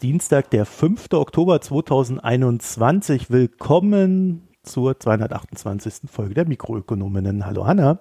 [0.00, 1.12] Ist Dienstag, der 5.
[1.12, 3.28] Oktober 2021.
[3.28, 6.10] Willkommen zur 228.
[6.10, 7.44] Folge der Mikroökonominnen.
[7.44, 8.00] Hallo Hanna.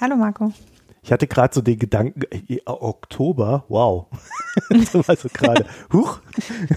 [0.00, 0.52] Hallo Marco.
[1.00, 4.06] Ich hatte gerade so den Gedanken, äh, Oktober, wow.
[4.68, 6.18] das war so gerade, huch.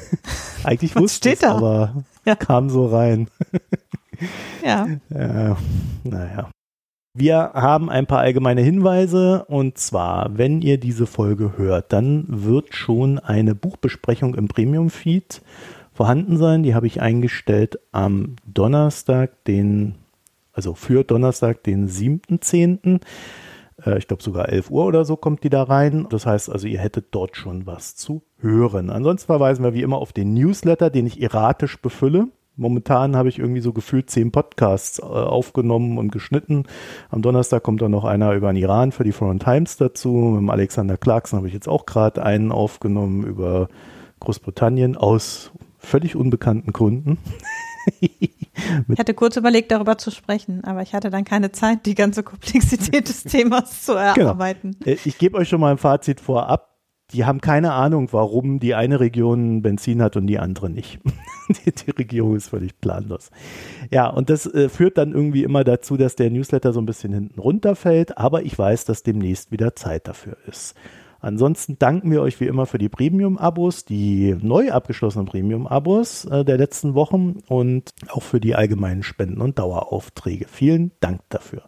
[0.64, 1.55] Eigentlich Was wusste steht ich da?
[1.55, 2.36] aber Ja.
[2.36, 3.27] kam so rein.
[4.64, 5.55] Ja, Äh,
[6.03, 6.52] naja.
[7.18, 12.76] Wir haben ein paar allgemeine Hinweise und zwar, wenn ihr diese Folge hört, dann wird
[12.76, 15.42] schon eine Buchbesprechung im Premium-Feed
[15.94, 16.64] vorhanden sein.
[16.64, 19.95] Die habe ich eingestellt am Donnerstag, den,
[20.52, 23.00] also für Donnerstag, den 7.10.
[23.86, 26.08] Äh, Ich glaube sogar 11 Uhr oder so kommt die da rein.
[26.09, 28.89] Das heißt also, ihr hättet dort schon was zu hören.
[28.89, 32.28] Ansonsten verweisen wir wie immer auf den Newsletter, den ich erratisch befülle.
[32.58, 36.64] Momentan habe ich irgendwie so gefühlt zehn Podcasts äh, aufgenommen und geschnitten.
[37.09, 40.09] Am Donnerstag kommt dann noch einer über den Iran für die Foreign Times dazu.
[40.09, 43.67] Mit dem Alexander Clarkson habe ich jetzt auch gerade einen aufgenommen über
[44.22, 47.17] Großbritannien aus völlig unbekannten Gründen.
[48.00, 48.31] ich
[48.98, 53.08] hatte kurz überlegt, darüber zu sprechen, aber ich hatte dann keine Zeit, die ganze Komplexität
[53.09, 54.78] des Themas zu erarbeiten.
[54.86, 56.75] Äh, Ich gebe euch schon mal ein Fazit vorab.
[57.11, 61.00] Die haben keine Ahnung, warum die eine Region Benzin hat und die andere nicht.
[61.66, 63.30] die, die Regierung ist völlig planlos.
[63.92, 67.14] Ja, und das äh, führt dann irgendwie immer dazu, dass der Newsletter so ein bisschen
[67.14, 70.76] hinten runterfällt, aber ich weiß, dass demnächst wieder Zeit dafür ist.
[71.26, 76.58] Ansonsten danken wir euch wie immer für die Premium-Abos, die neu abgeschlossenen Premium-Abos äh, der
[76.58, 80.45] letzten Wochen und auch für die allgemeinen Spenden und Daueraufträge.
[80.48, 81.64] Vielen Dank dafür.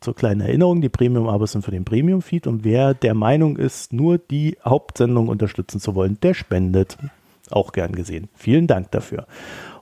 [0.00, 4.18] Zur kleinen Erinnerung, die Premium-Abos sind für den Premium-Feed und wer der Meinung ist, nur
[4.18, 6.96] die Hauptsendung unterstützen zu wollen, der spendet.
[7.50, 8.28] Auch gern gesehen.
[8.34, 9.26] Vielen Dank dafür.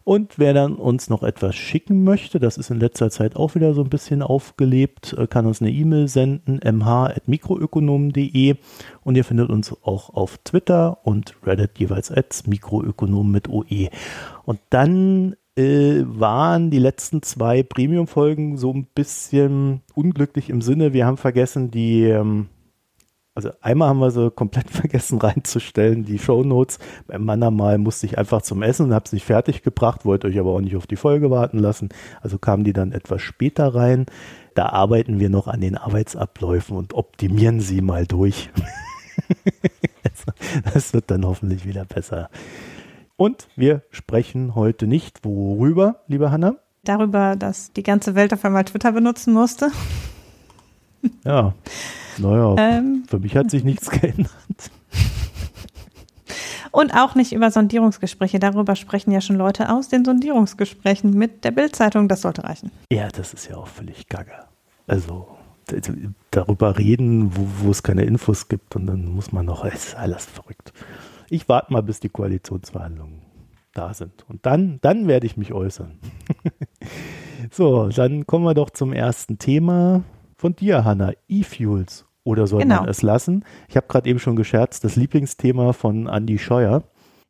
[0.06, 3.74] Und wer dann uns noch etwas schicken möchte, das ist in letzter Zeit auch wieder
[3.74, 8.54] so ein bisschen aufgelebt, äh, kann uns eine E-Mail senden, mh.mikroökonomen.de
[9.02, 13.88] und ihr findet uns auch auf Twitter und Reddit jeweils als Mikroökonomen mit OE.
[14.44, 21.06] Und dann äh, waren die letzten zwei Premium-Folgen so ein bisschen unglücklich im Sinne, wir
[21.06, 22.48] haben vergessen, die, ähm,
[23.34, 26.78] also einmal haben wir sie komplett vergessen reinzustellen, die Shownotes.
[27.06, 30.26] Beim anderen Mal musste ich einfach zum Essen und habe es nicht fertig gebracht, wollte
[30.26, 31.88] euch aber auch nicht auf die Folge warten lassen.
[32.20, 34.06] Also kamen die dann etwas später rein.
[34.54, 38.50] Da arbeiten wir noch an den Arbeitsabläufen und optimieren sie mal durch.
[40.74, 42.30] das wird dann hoffentlich wieder besser.
[43.16, 46.56] Und wir sprechen heute nicht worüber, liebe Hanna?
[46.84, 49.70] Darüber, dass die ganze Welt auf einmal Twitter benutzen musste.
[51.24, 51.54] Ja,
[52.18, 54.30] naja, Ähm, für mich hat sich nichts geändert.
[56.70, 58.38] und auch nicht über Sondierungsgespräche.
[58.38, 62.08] Darüber sprechen ja schon Leute aus den Sondierungsgesprächen mit der Bildzeitung.
[62.08, 62.70] Das sollte reichen.
[62.92, 64.48] Ja, das ist ja auch völlig gaga.
[64.86, 65.28] Also
[66.30, 69.94] darüber reden, wo, wo es keine Infos gibt und dann muss man noch, es ist
[69.96, 70.72] alles verrückt.
[71.30, 73.22] Ich warte mal, bis die Koalitionsverhandlungen
[73.74, 74.24] da sind.
[74.28, 75.98] Und dann, dann werde ich mich äußern.
[77.50, 80.02] so, dann kommen wir doch zum ersten Thema
[80.36, 81.12] von dir, Hanna.
[81.28, 82.04] E-Fuels.
[82.24, 82.80] Oder soll Genau.
[82.80, 83.44] man es lassen?
[83.68, 86.82] Ich habe gerade eben schon gescherzt, das Lieblingsthema von Andy Scheuer.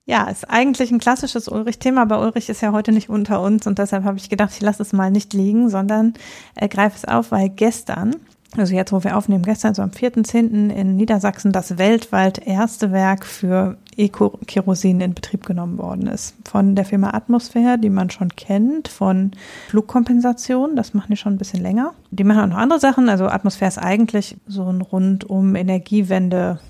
[0.06, 3.78] Ja, ist eigentlich ein klassisches Ulrich-Thema, aber Ulrich ist ja heute nicht unter uns und
[3.78, 6.14] deshalb habe ich gedacht, ich lasse es mal nicht liegen, sondern
[6.54, 8.14] äh, greife es auf, weil gestern,
[8.56, 10.70] also jetzt, wo wir aufnehmen, gestern, so am 4.10.
[10.70, 16.36] in Niedersachsen, das weltweit erste Werk für Eco-Kerosin in Betrieb genommen worden ist.
[16.44, 19.32] Von der Firma Atmosphäre, die man schon kennt, von
[19.68, 21.92] Flugkompensation, das machen die schon ein bisschen länger.
[22.10, 26.60] Die machen auch noch andere Sachen, also Atmosphäre ist eigentlich so ein rundum Energiewende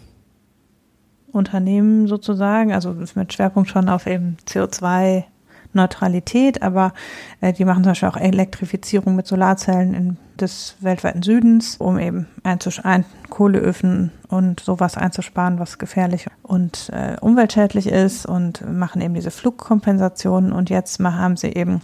[1.30, 4.38] Unternehmen sozusagen, also mit Schwerpunkt schon auf eben
[5.76, 6.92] CO2-Neutralität, aber
[7.40, 12.26] äh, die machen zum Beispiel auch Elektrifizierung mit Solarzellen in, des weltweiten Südens, um eben
[12.42, 19.30] ein Kohleöfen und sowas einzusparen, was gefährlich und äh, umweltschädlich ist und machen eben diese
[19.30, 21.80] Flugkompensationen und jetzt haben sie eben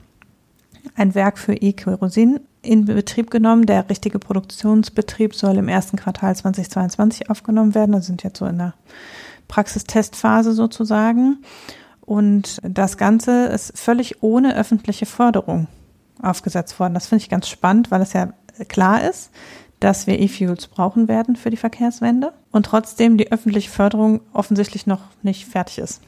[0.96, 3.66] ein Werk für E-Kerosin in Betrieb genommen.
[3.66, 7.94] Der richtige Produktionsbetrieb soll im ersten Quartal 2022 aufgenommen werden.
[7.94, 8.74] Also sind jetzt so in der
[9.48, 11.38] Praxistestphase sozusagen.
[12.04, 15.68] Und das Ganze ist völlig ohne öffentliche Förderung
[16.20, 16.94] aufgesetzt worden.
[16.94, 18.32] Das finde ich ganz spannend, weil es ja
[18.68, 19.30] klar ist,
[19.80, 25.00] dass wir E-Fuels brauchen werden für die Verkehrswende und trotzdem die öffentliche Förderung offensichtlich noch
[25.22, 26.00] nicht fertig ist.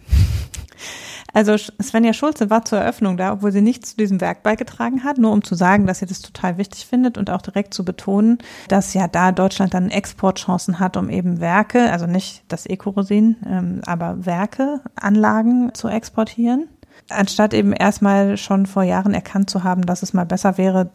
[1.34, 5.18] Also Svenja Schulze war zur Eröffnung da, obwohl sie nichts zu diesem Werk beigetragen hat,
[5.18, 8.38] nur um zu sagen, dass sie das total wichtig findet und auch direkt zu betonen,
[8.68, 13.80] dass ja da Deutschland dann Exportchancen hat, um eben Werke, also nicht das Ekorosin, ähm,
[13.84, 16.68] aber Werke, Anlagen zu exportieren.
[17.10, 20.90] Anstatt eben erstmal schon vor Jahren erkannt zu haben, dass es mal besser wäre,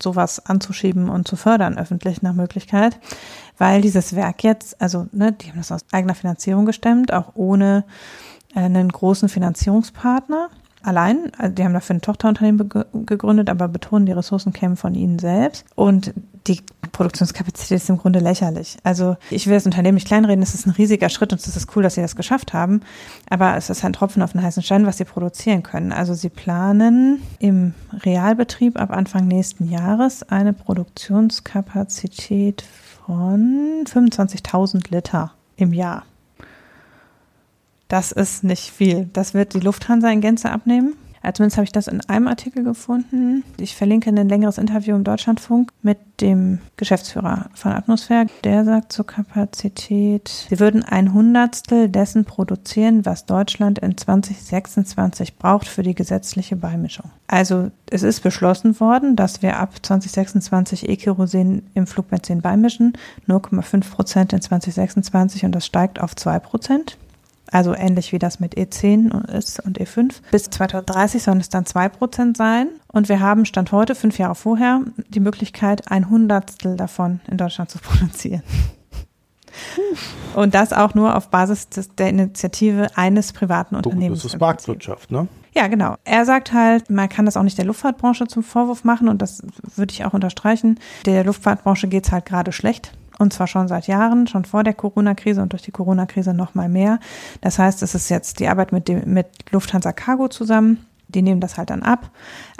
[0.00, 2.98] sowas anzuschieben und zu fördern, öffentlich nach Möglichkeit.
[3.58, 7.84] Weil dieses Werk jetzt, also ne, die haben das aus eigener Finanzierung gestemmt, auch ohne
[8.54, 10.48] einen großen Finanzierungspartner
[10.82, 11.30] allein.
[11.36, 12.70] Also die haben dafür ein Tochterunternehmen
[13.06, 15.64] gegründet, aber betonen, die Ressourcen kämen von ihnen selbst.
[15.74, 16.14] Und
[16.46, 16.60] die
[16.92, 18.78] Produktionskapazität ist im Grunde lächerlich.
[18.82, 21.76] Also ich will das Unternehmen nicht kleinreden, es ist ein riesiger Schritt und es ist
[21.76, 22.80] cool, dass sie das geschafft haben.
[23.28, 25.92] Aber es ist ein Tropfen auf den heißen Stein, was sie produzieren können.
[25.92, 32.64] Also sie planen im Realbetrieb ab Anfang nächsten Jahres eine Produktionskapazität
[33.06, 36.04] von 25.000 Liter im Jahr.
[37.90, 39.10] Das ist nicht viel.
[39.12, 40.94] Das wird die Lufthansa in Gänze abnehmen.
[41.22, 43.42] Also zumindest habe ich das in einem Artikel gefunden.
[43.58, 48.26] Ich verlinke ein längeres Interview im Deutschlandfunk mit dem Geschäftsführer von Atmosphäre.
[48.44, 55.66] Der sagt zur Kapazität, sie würden ein Hundertstel dessen produzieren, was Deutschland in 2026 braucht
[55.66, 57.10] für die gesetzliche Beimischung.
[57.26, 62.94] Also es ist beschlossen worden, dass wir ab 2026 E-Kerosin im Flugbenzin beimischen,
[63.28, 66.96] 0,5 Prozent in 2026 und das steigt auf 2 Prozent
[67.50, 70.20] also ähnlich wie das mit E10 ist und E5.
[70.30, 72.68] Bis 2030 sollen es dann 2% sein.
[72.88, 77.70] Und wir haben Stand heute, fünf Jahre vorher, die Möglichkeit, ein Hundertstel davon in Deutschland
[77.70, 78.42] zu produzieren.
[80.34, 84.22] Und das auch nur auf Basis des, der Initiative eines privaten Unternehmens.
[84.22, 85.28] Das ist Marktwirtschaft, ne?
[85.52, 85.96] Ja, genau.
[86.04, 89.42] Er sagt halt, man kann das auch nicht der Luftfahrtbranche zum Vorwurf machen und das
[89.74, 90.78] würde ich auch unterstreichen.
[91.06, 92.92] Der Luftfahrtbranche geht es halt gerade schlecht.
[93.20, 96.70] Und zwar schon seit Jahren, schon vor der Corona-Krise und durch die Corona-Krise noch mal
[96.70, 96.98] mehr.
[97.42, 100.86] Das heißt, es ist jetzt die Arbeit mit, dem, mit Lufthansa Cargo zusammen.
[101.06, 102.10] Die nehmen das halt dann ab.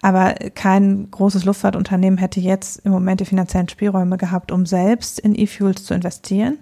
[0.03, 5.35] Aber kein großes Luftfahrtunternehmen hätte jetzt im Moment die finanziellen Spielräume gehabt, um selbst in
[5.35, 6.59] E-Fuels zu investieren.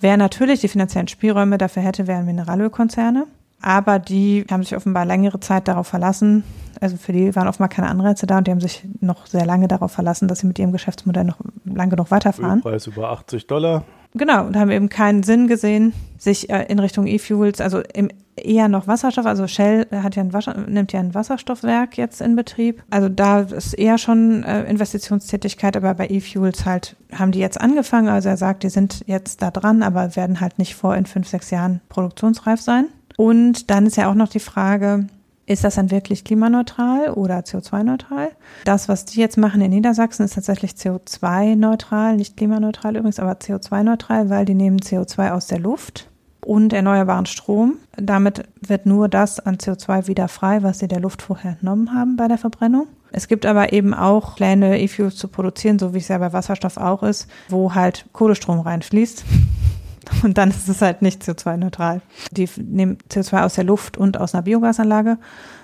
[0.00, 3.28] Wer natürlich die finanziellen Spielräume dafür hätte, wären Mineralölkonzerne.
[3.62, 6.44] Aber die haben sich offenbar längere Zeit darauf verlassen.
[6.80, 9.68] Also für die waren offenbar keine Anreize da und die haben sich noch sehr lange
[9.68, 12.58] darauf verlassen, dass sie mit ihrem Geschäftsmodell noch lange genug weiterfahren.
[12.58, 13.84] Ölpreis über 80 Dollar.
[14.14, 18.68] Genau, und haben eben keinen Sinn gesehen, sich äh, in Richtung E-Fuels, also im, eher
[18.68, 22.82] noch Wasserstoff, also Shell hat ja ein Wasser, nimmt ja ein Wasserstoffwerk jetzt in Betrieb.
[22.90, 28.08] Also da ist eher schon äh, Investitionstätigkeit, aber bei E-Fuels halt haben die jetzt angefangen.
[28.08, 31.28] Also er sagt, die sind jetzt da dran, aber werden halt nicht vor in fünf,
[31.28, 32.86] sechs Jahren produktionsreif sein.
[33.20, 35.06] Und dann ist ja auch noch die Frage,
[35.44, 38.30] ist das dann wirklich klimaneutral oder CO2-neutral?
[38.64, 44.30] Das, was die jetzt machen in Niedersachsen, ist tatsächlich CO2-neutral, nicht klimaneutral übrigens, aber CO2-neutral,
[44.30, 46.08] weil die nehmen CO2 aus der Luft
[46.40, 47.74] und erneuerbaren Strom.
[47.98, 52.16] Damit wird nur das an CO2 wieder frei, was sie der Luft vorher entnommen haben
[52.16, 52.86] bei der Verbrennung.
[53.12, 56.78] Es gibt aber eben auch Pläne, E-Fuels zu produzieren, so wie es ja bei Wasserstoff
[56.78, 59.26] auch ist, wo halt Kohlestrom reinfließt.
[60.22, 62.00] Und dann ist es halt nicht CO2-neutral.
[62.30, 65.18] Die nehmen CO2 aus der Luft und aus einer Biogasanlage.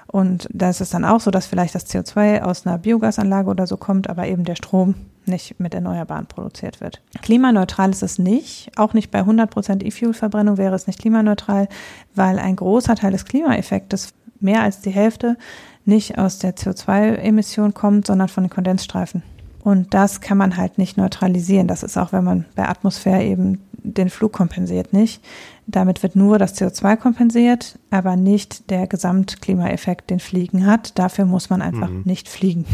[0.06, 3.66] Und da ist es dann auch so, dass vielleicht das CO2 aus einer Biogasanlage oder
[3.66, 4.94] so kommt, aber eben der Strom
[5.26, 7.02] nicht mit Erneuerbaren produziert wird.
[7.22, 8.70] Klimaneutral ist es nicht.
[8.76, 11.68] Auch nicht bei 100% E-Fuel-Verbrennung wäre es nicht klimaneutral,
[12.14, 15.36] weil ein großer Teil des Klimaeffektes, mehr als die Hälfte,
[15.84, 19.22] nicht aus der CO2-Emission kommt, sondern von den Kondensstreifen.
[19.66, 21.66] Und das kann man halt nicht neutralisieren.
[21.66, 25.22] Das ist auch, wenn man bei Atmosphäre eben den Flug kompensiert nicht.
[25.68, 30.96] Damit wird nur das CO2 kompensiert, aber nicht der Gesamtklimaeffekt, den Fliegen hat.
[30.98, 32.02] Dafür muss man einfach mhm.
[32.04, 32.64] nicht fliegen.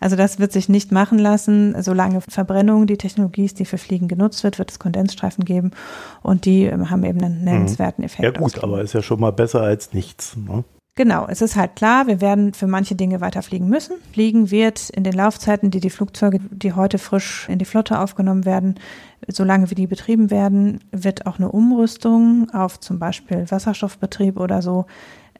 [0.00, 1.80] Also das wird sich nicht machen lassen.
[1.80, 5.70] Solange Verbrennung die Technologie ist, die für Fliegen genutzt wird, wird es Kondensstreifen geben
[6.22, 8.24] und die ähm, haben eben einen nennenswerten Effekt.
[8.24, 10.36] Ja gut, aber ist ja schon mal besser als nichts.
[10.36, 10.64] Ne?
[10.96, 13.96] Genau, es ist halt klar, wir werden für manche Dinge weiter fliegen müssen.
[14.12, 18.44] Fliegen wird in den Laufzeiten, die die Flugzeuge, die heute frisch in die Flotte aufgenommen
[18.44, 18.76] werden,
[19.26, 24.86] solange wie die betrieben werden, wird auch eine Umrüstung auf zum Beispiel Wasserstoffbetrieb oder so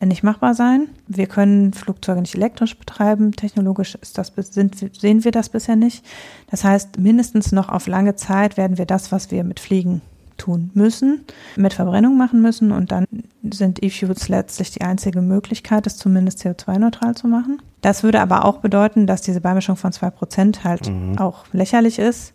[0.05, 0.89] nicht machbar sein.
[1.07, 3.31] Wir können Flugzeuge nicht elektrisch betreiben.
[3.31, 6.05] Technologisch ist das, sind, sehen wir das bisher nicht.
[6.51, 10.03] Das heißt, mindestens noch auf lange Zeit werden wir das, was wir mit Fliegen
[10.37, 11.25] tun müssen,
[11.57, 13.07] mit Verbrennung machen müssen und dann
[13.51, 17.61] sind E-Fuels letztlich die einzige Möglichkeit, es zumindest CO2-neutral zu machen.
[17.81, 21.19] Das würde aber auch bedeuten, dass diese Beimischung von zwei Prozent halt mhm.
[21.19, 22.35] auch lächerlich ist,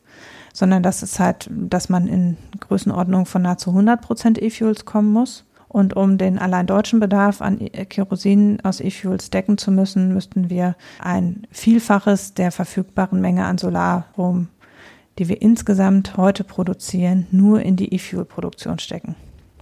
[0.54, 5.46] sondern dass es halt, dass man in Größenordnung von nahezu 100 Prozent E-Fuels kommen muss.
[5.68, 10.76] Und um den allein deutschen Bedarf an Kerosin aus E-Fuels decken zu müssen, müssten wir
[11.00, 14.48] ein Vielfaches der verfügbaren Menge an Solarstrom
[15.20, 19.16] die wir insgesamt heute produzieren, nur in die E-Fuel-Produktion stecken.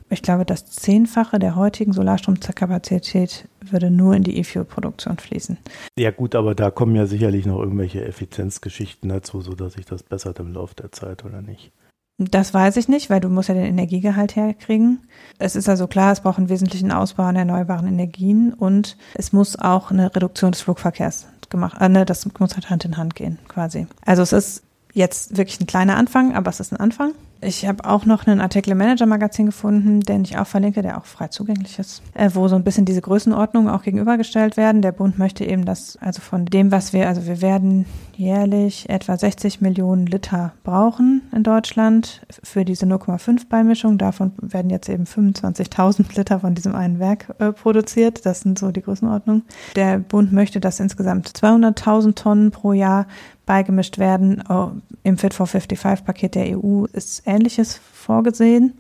[0.10, 5.58] Ich glaube, das Zehnfache der heutigen Solarstromkapazität würde nur in die E-Fuel-Produktion fließen.
[5.98, 10.40] Ja gut, aber da kommen ja sicherlich noch irgendwelche Effizienzgeschichten dazu, sodass sich das bessert
[10.40, 11.72] im Laufe der Zeit, oder nicht?
[12.20, 15.00] Das weiß ich nicht, weil du musst ja den Energiegehalt herkriegen.
[15.38, 19.60] Es ist also klar, es braucht einen wesentlichen Ausbau an erneuerbaren Energien und es muss
[19.60, 23.40] auch eine Reduktion des Flugverkehrs gemacht, äh, ne, das muss halt Hand in Hand gehen,
[23.48, 23.88] quasi.
[24.06, 24.64] Also es ist
[24.98, 27.14] jetzt wirklich ein kleiner Anfang, aber es ist ein Anfang.
[27.40, 31.06] Ich habe auch noch einen Artikel im Manager-Magazin gefunden, den ich auch verlinke, der auch
[31.06, 34.82] frei zugänglich ist, äh, wo so ein bisschen diese Größenordnungen auch gegenübergestellt werden.
[34.82, 39.16] Der Bund möchte eben, dass also von dem, was wir, also wir werden jährlich etwa
[39.16, 44.00] 60 Millionen Liter brauchen in Deutschland für diese 0,5 Beimischung.
[44.00, 48.26] Davon werden jetzt eben 25.000 Liter von diesem einen Werk äh, produziert.
[48.26, 49.44] Das sind so die Größenordnungen.
[49.76, 53.06] Der Bund möchte, dass insgesamt 200.000 Tonnen pro Jahr
[53.48, 54.44] beigemischt werden.
[54.48, 54.72] Oh,
[55.04, 58.74] Im Fit for 55-Paket der EU ist Ähnliches vorgesehen.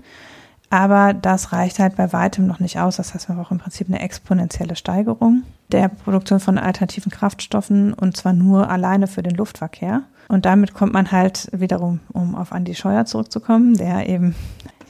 [0.70, 2.98] Aber das reicht halt bei weitem noch nicht aus.
[2.98, 8.16] Das heißt, wir brauchen im Prinzip eine exponentielle Steigerung der Produktion von alternativen Kraftstoffen und
[8.18, 10.04] zwar nur alleine für den Luftverkehr.
[10.28, 14.36] Und damit kommt man halt wiederum, um auf Andi Scheuer zurückzukommen, der eben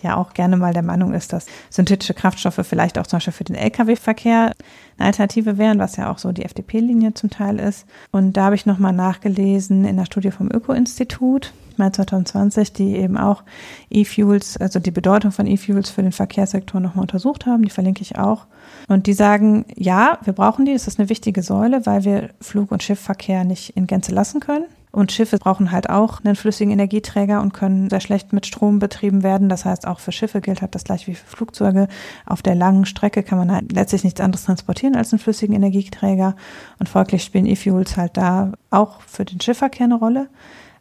[0.01, 3.43] ja auch gerne mal der Meinung ist, dass synthetische Kraftstoffe vielleicht auch zum Beispiel für
[3.43, 4.53] den Lkw-Verkehr
[4.97, 7.85] eine Alternative wären, was ja auch so die FDP-Linie zum Teil ist.
[8.11, 13.17] Und da habe ich nochmal nachgelesen in der Studie vom Öko-Institut, Mai 2020, die eben
[13.17, 13.43] auch
[13.89, 17.63] E-Fuels, also die Bedeutung von E-Fuels für den Verkehrssektor nochmal untersucht haben.
[17.63, 18.45] Die verlinke ich auch.
[18.87, 22.71] Und die sagen, ja, wir brauchen die, das ist eine wichtige Säule, weil wir Flug-
[22.71, 24.65] und Schiffverkehr nicht in Gänze lassen können.
[24.91, 29.21] Und Schiffe brauchen halt auch einen flüssigen Energieträger und können sehr schlecht mit Strom betrieben
[29.21, 29.47] werden.
[29.49, 31.87] Das heißt, auch für Schiffe gilt halt das gleich wie für Flugzeuge.
[32.25, 36.35] Auf der langen Strecke kann man halt letztlich nichts anderes transportieren als einen flüssigen Energieträger.
[36.79, 40.29] Und folglich spielen E-Fuels halt da auch für den Schiffverkehr eine Rolle.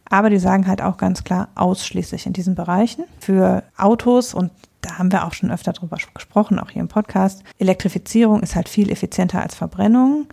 [0.09, 3.05] Aber die sagen halt auch ganz klar, ausschließlich in diesen Bereichen.
[3.19, 4.51] Für Autos und
[4.83, 7.43] da haben wir auch schon öfter drüber gesprochen, auch hier im Podcast.
[7.59, 10.27] Elektrifizierung ist halt viel effizienter als Verbrennung.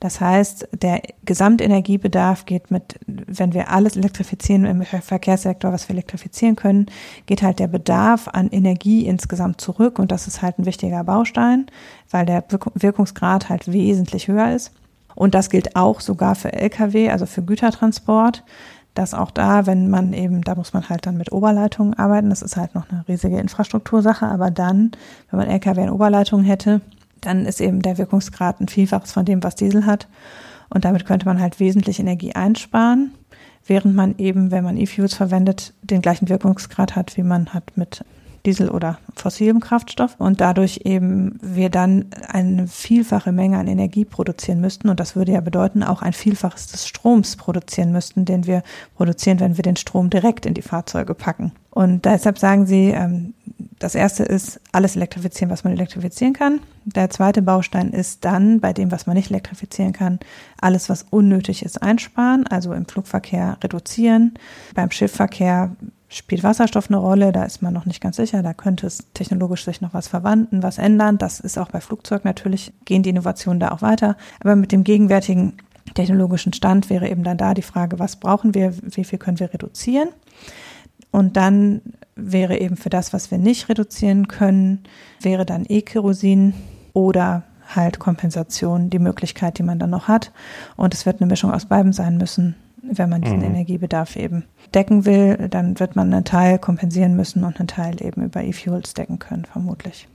[0.00, 6.54] Das heißt, der Gesamtenergiebedarf geht mit, wenn wir alles elektrifizieren im Verkehrssektor, was wir elektrifizieren
[6.54, 6.86] können,
[7.26, 11.66] geht halt der Bedarf an Energie insgesamt zurück und das ist halt ein wichtiger Baustein,
[12.10, 12.44] weil der
[12.74, 14.72] Wirkungsgrad halt wesentlich höher ist.
[15.16, 18.44] Und das gilt auch sogar für Lkw, also für Gütertransport
[18.98, 22.42] dass auch da, wenn man eben, da muss man halt dann mit Oberleitungen arbeiten, das
[22.42, 24.90] ist halt noch eine riesige Infrastruktursache, aber dann,
[25.30, 26.80] wenn man Lkw in Oberleitungen hätte,
[27.20, 30.08] dann ist eben der Wirkungsgrad ein Vielfaches von dem, was Diesel hat.
[30.68, 33.12] Und damit könnte man halt wesentlich Energie einsparen,
[33.64, 38.04] während man eben, wenn man E-Fuels verwendet, den gleichen Wirkungsgrad hat, wie man hat mit
[38.48, 44.60] Diesel oder fossilem Kraftstoff und dadurch eben wir dann eine vielfache Menge an Energie produzieren
[44.60, 48.62] müssten und das würde ja bedeuten auch ein Vielfaches des Stroms produzieren müssten, den wir
[48.96, 51.52] produzieren, wenn wir den Strom direkt in die Fahrzeuge packen.
[51.70, 53.34] Und deshalb sagen sie, ähm,
[53.78, 56.60] das erste ist alles elektrifizieren, was man elektrifizieren kann.
[56.86, 60.20] Der zweite Baustein ist dann bei dem, was man nicht elektrifizieren kann,
[60.58, 64.34] alles, was unnötig ist, einsparen, also im Flugverkehr reduzieren,
[64.74, 65.76] beim Schiffverkehr
[66.08, 69.64] spielt Wasserstoff eine Rolle, da ist man noch nicht ganz sicher, da könnte es technologisch
[69.64, 71.18] sich noch was verwandeln, was ändern.
[71.18, 74.16] Das ist auch bei Flugzeug natürlich, gehen die Innovationen da auch weiter.
[74.40, 75.58] Aber mit dem gegenwärtigen
[75.94, 79.52] technologischen Stand wäre eben dann da die Frage, was brauchen wir, wie viel können wir
[79.52, 80.08] reduzieren?
[81.10, 81.80] Und dann
[82.16, 84.84] wäre eben für das, was wir nicht reduzieren können,
[85.20, 86.54] wäre dann E-Kerosin
[86.92, 90.32] oder halt Kompensation die Möglichkeit, die man dann noch hat.
[90.76, 92.56] Und es wird eine Mischung aus beiden sein müssen
[92.90, 93.44] wenn man diesen mhm.
[93.44, 98.24] Energiebedarf eben decken will, dann wird man einen Teil kompensieren müssen und einen Teil eben
[98.24, 100.08] über E-Fuels decken können, vermutlich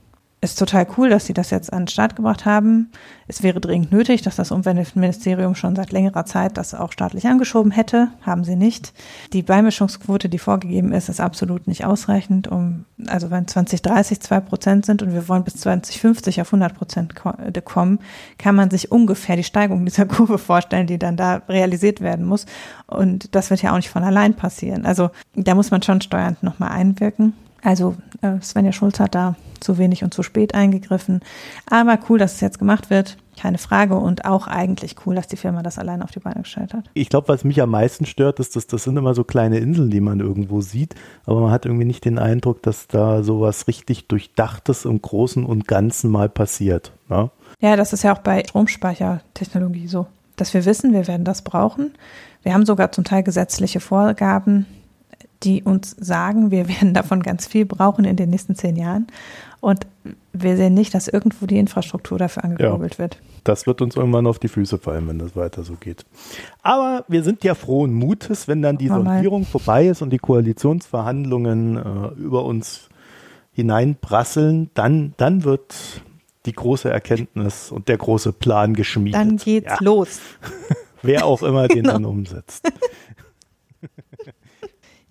[0.50, 2.90] ist total cool, dass sie das jetzt an den Start gebracht haben.
[3.26, 7.70] Es wäre dringend nötig, dass das Umweltministerium schon seit längerer Zeit das auch staatlich angeschoben
[7.72, 8.08] hätte.
[8.22, 8.92] Haben sie nicht.
[9.32, 12.48] Die Beimischungsquote, die vorgegeben ist, ist absolut nicht ausreichend.
[12.48, 17.14] Um, also wenn 2030 zwei Prozent sind und wir wollen bis 2050 auf 100 Prozent
[17.38, 17.98] äh, kommen,
[18.38, 22.46] kann man sich ungefähr die Steigung dieser Kurve vorstellen, die dann da realisiert werden muss.
[22.86, 24.84] Und das wird ja auch nicht von allein passieren.
[24.84, 27.32] Also da muss man schon steuernd nochmal einwirken.
[27.64, 31.20] Also äh, Svenja Schulz hat da zu wenig und zu spät eingegriffen.
[31.68, 33.16] Aber cool, dass es jetzt gemacht wird.
[33.40, 33.96] Keine Frage.
[33.96, 36.84] Und auch eigentlich cool, dass die Firma das alleine auf die Beine gestellt hat.
[36.92, 39.90] Ich glaube, was mich am meisten stört, ist, dass das sind immer so kleine Inseln,
[39.90, 40.94] die man irgendwo sieht.
[41.24, 45.66] Aber man hat irgendwie nicht den Eindruck, dass da sowas richtig Durchdachtes im Großen und
[45.66, 46.92] Ganzen mal passiert.
[47.08, 47.30] Ne?
[47.60, 50.06] Ja, das ist ja auch bei Stromspeichertechnologie so.
[50.36, 51.94] Dass wir wissen, wir werden das brauchen.
[52.42, 54.66] Wir haben sogar zum Teil gesetzliche Vorgaben,
[55.42, 59.06] die uns sagen, wir werden davon ganz viel brauchen in den nächsten zehn Jahren.
[59.60, 59.86] Und
[60.34, 63.18] wir sehen nicht, dass irgendwo die Infrastruktur dafür angekurbelt ja, wird.
[63.44, 66.04] Das wird uns irgendwann auf die Füße fallen, wenn das weiter so geht.
[66.62, 71.76] Aber wir sind ja frohen Mutes, wenn dann die Sondierung vorbei ist und die Koalitionsverhandlungen
[71.76, 72.88] äh, über uns
[73.52, 75.74] hineinprasseln, dann, dann wird
[76.46, 79.20] die große Erkenntnis und der große Plan geschmiedet.
[79.20, 79.78] Dann geht's ja.
[79.80, 80.20] los.
[81.02, 81.74] Wer auch immer genau.
[81.74, 82.70] den dann umsetzt.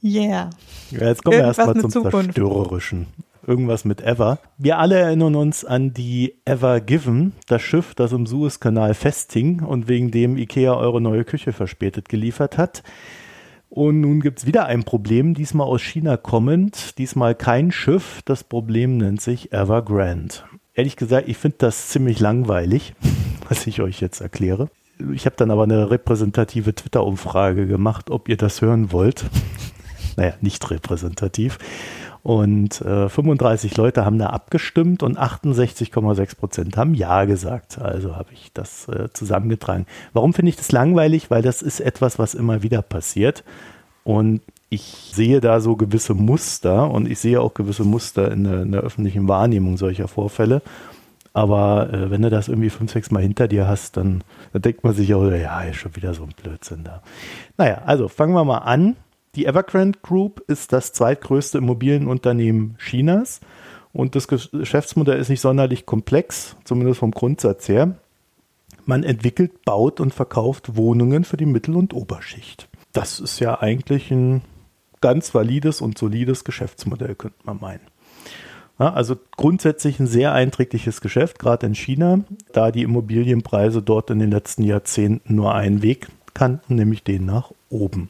[0.04, 0.50] Yeah.
[0.92, 2.26] Ja, jetzt kommen Irgendwas wir erstmal zum Zukunft.
[2.26, 3.08] Zerstörerischen.
[3.46, 4.40] Irgendwas mit Ever.
[4.58, 9.88] Wir alle erinnern uns an die Ever Given, das Schiff, das im Suezkanal festhing und
[9.88, 12.84] wegen dem Ikea eure neue Küche verspätet geliefert hat.
[13.70, 18.22] Und nun gibt es wieder ein Problem, diesmal aus China kommend, diesmal kein Schiff.
[18.24, 20.36] Das Problem nennt sich Evergrande.
[20.74, 22.94] Ehrlich gesagt, ich finde das ziemlich langweilig,
[23.50, 24.70] was ich euch jetzt erkläre.
[25.12, 29.26] Ich habe dann aber eine repräsentative Twitter-Umfrage gemacht, ob ihr das hören wollt.
[30.17, 31.58] Naja, nicht repräsentativ.
[32.24, 37.79] Und äh, 35 Leute haben da abgestimmt und 68,6 Prozent haben Ja gesagt.
[37.79, 39.86] Also habe ich das äh, zusammengetragen.
[40.13, 41.29] Warum finde ich das langweilig?
[41.29, 43.43] Weil das ist etwas, was immer wieder passiert.
[44.05, 48.62] Und ich sehe da so gewisse Muster und ich sehe auch gewisse Muster in der,
[48.63, 50.62] in der öffentlichen Wahrnehmung solcher Vorfälle.
[51.34, 54.84] Aber äh, wenn du das irgendwie fünf, sechs Mal hinter dir hast, dann, dann denkt
[54.84, 57.01] man sich auch, ja, ist schon wieder so ein Blödsinn da.
[57.58, 58.96] Naja, also fangen wir mal an.
[59.36, 63.40] Die Evergrande Group ist das zweitgrößte Immobilienunternehmen Chinas
[63.92, 67.96] und das Geschäftsmodell ist nicht sonderlich komplex, zumindest vom Grundsatz her.
[68.86, 72.68] Man entwickelt, baut und verkauft Wohnungen für die Mittel- und Oberschicht.
[72.92, 74.42] Das ist ja eigentlich ein
[75.02, 77.88] ganz valides und solides Geschäftsmodell, könnte man meinen.
[78.78, 82.20] Ja, also grundsätzlich ein sehr einträgliches Geschäft, gerade in China,
[82.52, 87.52] da die Immobilienpreise dort in den letzten Jahrzehnten nur einen Weg kannten, nämlich den nach
[87.70, 88.10] oben.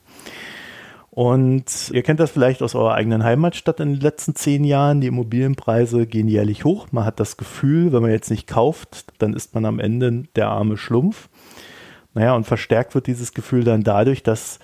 [1.15, 4.99] Und ihr kennt das vielleicht aus eurer eigenen Heimatstadt in den letzten zehn Jahren.
[4.99, 6.87] Die Immobilienpreise gehen jährlich hoch.
[6.89, 10.49] Man hat das Gefühl, wenn man jetzt nicht kauft, dann ist man am Ende der
[10.49, 11.29] arme Schlumpf.
[12.15, 14.57] Naja, und verstärkt wird dieses Gefühl dann dadurch, dass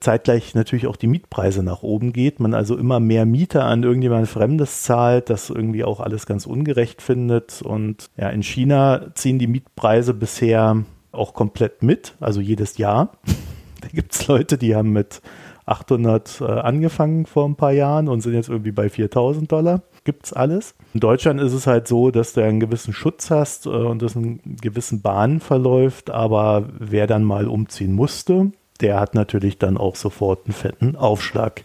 [0.00, 2.40] zeitgleich natürlich auch die Mietpreise nach oben geht.
[2.40, 7.00] Man also immer mehr Mieter an irgendjemand Fremdes zahlt, das irgendwie auch alles ganz ungerecht
[7.00, 7.62] findet.
[7.62, 10.82] Und ja, in China ziehen die Mietpreise bisher
[11.12, 13.12] auch komplett mit, also jedes Jahr.
[13.82, 15.22] da gibt es Leute, die haben mit
[15.72, 19.82] 800 äh, angefangen vor ein paar Jahren und sind jetzt irgendwie bei 4000 Dollar.
[20.04, 20.74] Gibt's alles.
[20.92, 24.14] In Deutschland ist es halt so, dass du einen gewissen Schutz hast äh, und das
[24.14, 29.96] in gewissen Bahnen verläuft, aber wer dann mal umziehen musste, der hat natürlich dann auch
[29.96, 31.64] sofort einen fetten Aufschlag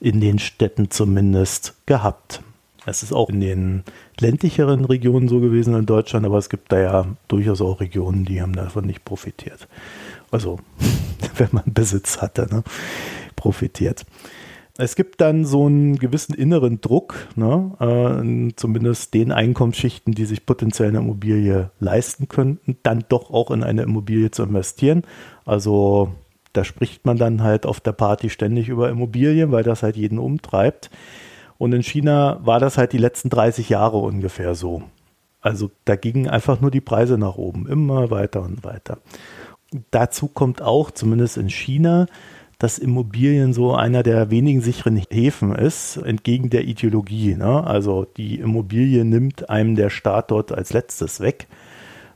[0.00, 2.42] in den Städten zumindest gehabt.
[2.86, 3.84] Es ist auch in den
[4.20, 8.42] ländlicheren Regionen so gewesen in Deutschland, aber es gibt da ja durchaus auch Regionen, die
[8.42, 9.68] haben davon nicht profitiert.
[10.30, 10.58] Also,
[11.38, 12.46] wenn man Besitz hatte.
[12.50, 12.62] Ne?
[13.44, 14.06] profitiert.
[14.76, 20.46] Es gibt dann so einen gewissen inneren Druck, ne, äh, zumindest den Einkommensschichten, die sich
[20.46, 25.02] potenziell eine Immobilie leisten könnten, dann doch auch in eine Immobilie zu investieren.
[25.44, 26.12] Also
[26.54, 30.18] da spricht man dann halt auf der Party ständig über Immobilien, weil das halt jeden
[30.18, 30.90] umtreibt.
[31.56, 34.82] Und in China war das halt die letzten 30 Jahre ungefähr so.
[35.40, 38.98] Also da gingen einfach nur die Preise nach oben, immer weiter und weiter.
[39.90, 42.06] Dazu kommt auch, zumindest in China,
[42.58, 47.34] dass Immobilien so einer der wenigen sicheren Häfen ist, entgegen der Ideologie.
[47.34, 47.64] Ne?
[47.66, 51.48] Also die Immobilie nimmt einem der Staat dort als letztes weg.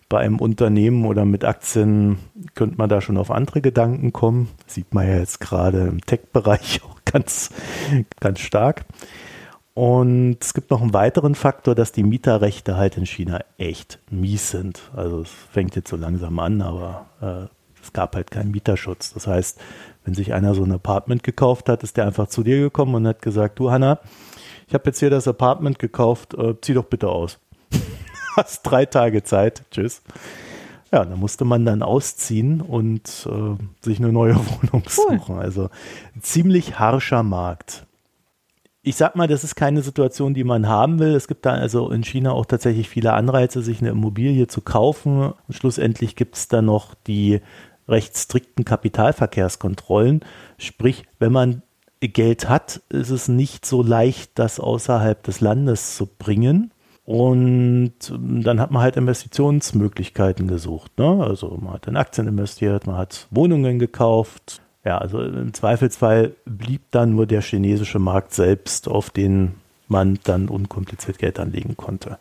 [0.09, 2.19] Bei einem Unternehmen oder mit Aktien
[2.55, 4.49] könnte man da schon auf andere Gedanken kommen.
[4.67, 7.51] Sieht man ja jetzt gerade im Tech-Bereich auch ganz,
[8.21, 8.87] ganz stark.
[9.79, 14.51] Und es gibt noch einen weiteren Faktor, dass die Mieterrechte halt in China echt mies
[14.51, 14.81] sind.
[14.93, 17.47] Also es fängt jetzt so langsam an, aber äh,
[17.81, 19.15] es gab halt keinen Mieterschutz.
[19.15, 19.61] Das heißt,
[20.05, 23.07] wenn sich einer so ein Apartment gekauft hat, ist der einfach zu dir gekommen und
[23.07, 24.01] hat gesagt, du Hanna,
[24.67, 27.39] ich habe jetzt hier das Apartment gekauft, äh, zieh doch bitte aus.
[28.37, 29.63] Hast drei Tage Zeit.
[29.71, 30.03] Tschüss.
[30.91, 35.23] Ja, da musste man dann ausziehen und äh, sich eine neue Wohnung suchen.
[35.29, 35.39] Cool.
[35.39, 35.71] Also
[36.21, 37.87] ziemlich harscher Markt.
[38.89, 41.15] Ich sag mal, das ist keine Situation, die man haben will.
[41.15, 45.21] Es gibt da also in China auch tatsächlich viele Anreize, sich eine Immobilie zu kaufen.
[45.21, 47.43] Und schlussendlich gibt es da noch die
[47.87, 50.25] recht strikten Kapitalverkehrskontrollen.
[50.57, 51.61] Sprich, wenn man
[52.01, 56.73] Geld hat, ist es nicht so leicht, das außerhalb des Landes zu bringen.
[57.05, 60.97] Und dann hat man halt Investitionsmöglichkeiten gesucht.
[60.97, 61.23] Ne?
[61.23, 64.63] Also man hat in Aktien investiert, man hat Wohnungen gekauft.
[64.89, 70.49] Ja, also im Zweifelsfall blieb dann nur der chinesische Markt selbst, auf den man dann
[70.49, 72.17] unkompliziert Geld anlegen konnte.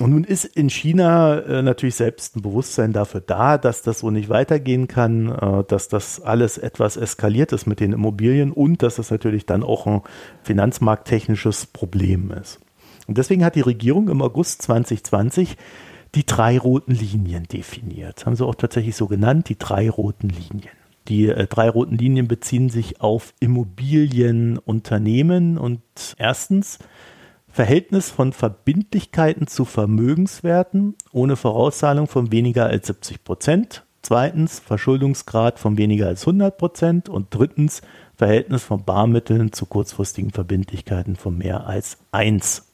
[0.00, 4.10] Und nun ist in China äh, natürlich selbst ein Bewusstsein dafür da, dass das so
[4.10, 8.96] nicht weitergehen kann, äh, dass das alles etwas eskaliert ist mit den Immobilien und dass
[8.96, 10.02] das natürlich dann auch ein
[10.42, 12.58] finanzmarkttechnisches Problem ist.
[13.06, 15.56] Und deswegen hat die Regierung im August 2020
[16.16, 18.26] die drei roten Linien definiert.
[18.26, 20.72] Haben sie auch tatsächlich so genannt, die drei roten Linien.
[21.08, 25.80] Die äh, drei roten Linien beziehen sich auf Immobilienunternehmen und
[26.18, 26.78] erstens
[27.50, 33.84] Verhältnis von Verbindlichkeiten zu Vermögenswerten ohne Vorauszahlung von weniger als 70 Prozent.
[34.02, 37.08] Zweitens Verschuldungsgrad von weniger als 100 Prozent.
[37.08, 37.82] Und drittens
[38.14, 42.68] Verhältnis von Barmitteln zu kurzfristigen Verbindlichkeiten von mehr als 1.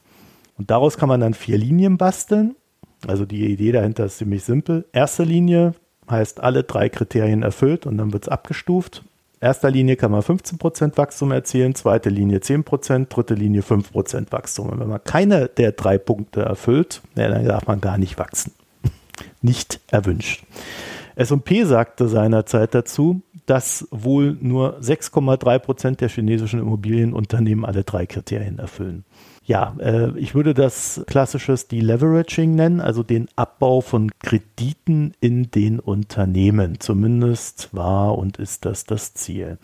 [0.57, 2.55] Und daraus kann man dann vier Linien basteln.
[3.07, 4.85] Also die Idee dahinter ist ziemlich simpel.
[4.93, 5.73] Erste Linie
[6.09, 9.03] heißt alle drei Kriterien erfüllt und dann wird es abgestuft.
[9.39, 14.69] erster Linie kann man 15% Wachstum erzielen, zweite Linie 10%, dritte Linie 5% Wachstum.
[14.69, 18.53] Und wenn man keine der drei Punkte erfüllt, ja, dann darf man gar nicht wachsen.
[19.41, 20.43] nicht erwünscht.
[21.15, 29.05] S&P sagte seinerzeit dazu, dass wohl nur 6,3% der chinesischen Immobilienunternehmen alle drei Kriterien erfüllen.
[29.45, 35.79] Ja, äh, ich würde das klassisches Deleveraging nennen, also den Abbau von Krediten in den
[35.79, 36.79] Unternehmen.
[36.79, 39.59] Zumindest war und ist das das Ziel.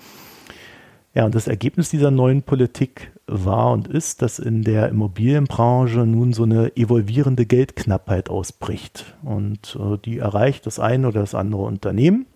[1.15, 6.31] Ja, und das Ergebnis dieser neuen Politik war und ist, dass in der Immobilienbranche nun
[6.31, 9.17] so eine evolvierende Geldknappheit ausbricht.
[9.23, 12.27] Und äh, die erreicht das eine oder das andere Unternehmen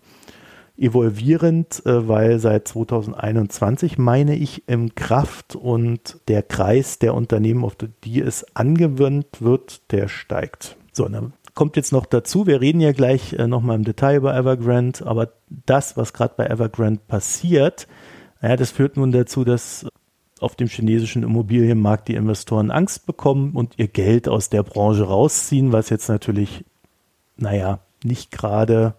[0.77, 7.75] evolvierend, äh, weil seit 2021 meine ich im Kraft und der Kreis der Unternehmen, auf
[8.03, 10.77] die es angewandt wird, der steigt.
[10.91, 14.35] So, dann kommt jetzt noch dazu, wir reden ja gleich äh, nochmal im Detail über
[14.35, 15.31] Evergrande, aber
[15.65, 17.87] das, was gerade bei Evergrande passiert,
[18.41, 19.87] ja, das führt nun dazu, dass
[20.39, 25.71] auf dem chinesischen Immobilienmarkt die Investoren Angst bekommen und ihr Geld aus der Branche rausziehen,
[25.71, 26.65] was jetzt natürlich,
[27.37, 28.95] naja, nicht gerade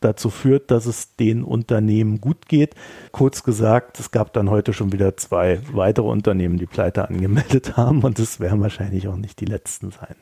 [0.00, 2.74] dazu führt, dass es den Unternehmen gut geht.
[3.12, 8.02] Kurz gesagt, es gab dann heute schon wieder zwei weitere Unternehmen, die Pleite angemeldet haben
[8.02, 10.16] und es werden wahrscheinlich auch nicht die letzten sein.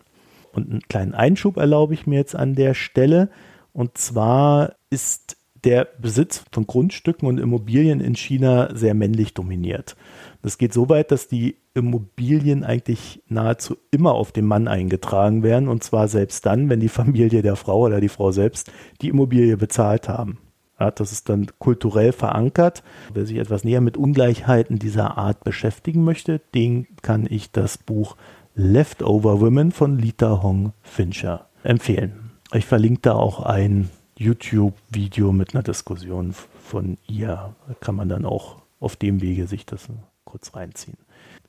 [0.52, 3.30] Und einen kleinen Einschub erlaube ich mir jetzt an der Stelle.
[3.72, 9.96] Und zwar ist der Besitz von Grundstücken und Immobilien in China sehr männlich dominiert.
[10.42, 15.68] Das geht so weit, dass die Immobilien eigentlich nahezu immer auf den Mann eingetragen werden
[15.68, 19.56] und zwar selbst dann, wenn die Familie der Frau oder die Frau selbst die Immobilie
[19.56, 20.38] bezahlt haben.
[20.78, 22.84] Ja, das ist dann kulturell verankert.
[23.12, 28.16] Wer sich etwas näher mit Ungleichheiten dieser Art beschäftigen möchte, den kann ich das Buch
[28.54, 32.30] Leftover Women von Lita Hong Fincher empfehlen.
[32.52, 37.54] Ich verlinke da auch ein YouTube-Video mit einer Diskussion von ihr.
[37.80, 39.88] Kann man dann auch auf dem Wege sich das
[40.24, 40.98] kurz reinziehen.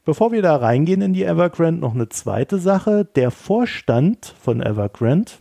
[0.06, 3.06] Bevor wir da reingehen in die Evergrande, noch eine zweite Sache.
[3.16, 5.32] Der Vorstand von Evergrande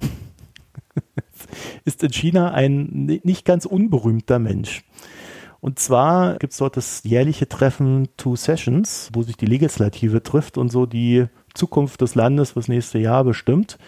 [1.84, 4.82] ist in China ein nicht ganz unberühmter Mensch.
[5.60, 10.58] Und zwar gibt es dort das jährliche Treffen Two Sessions, wo sich die Legislative trifft
[10.58, 13.78] und so die Zukunft des Landes fürs nächste Jahr bestimmt.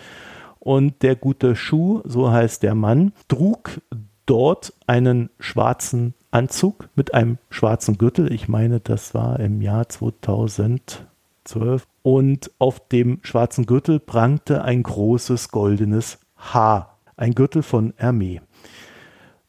[0.64, 3.82] Und der gute Shu, so heißt der Mann, trug
[4.24, 8.32] dort einen schwarzen Anzug mit einem schwarzen Gürtel.
[8.32, 11.86] Ich meine, das war im Jahr 2012.
[12.02, 16.96] Und auf dem schwarzen Gürtel prangte ein großes goldenes Haar.
[17.16, 18.40] Ein Gürtel von Hermé.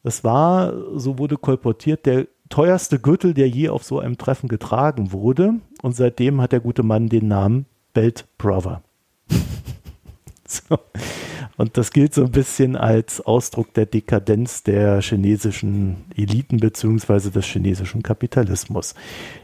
[0.02, 5.12] Das war, so wurde kolportiert, der teuerste Gürtel, der je auf so einem Treffen getragen
[5.12, 5.54] wurde.
[5.80, 8.82] Und seitdem hat der gute Mann den Namen Belt Brother.
[10.68, 10.78] so.
[11.56, 17.46] Und das gilt so ein bisschen als Ausdruck der Dekadenz der chinesischen Eliten beziehungsweise des
[17.46, 18.94] chinesischen Kapitalismus.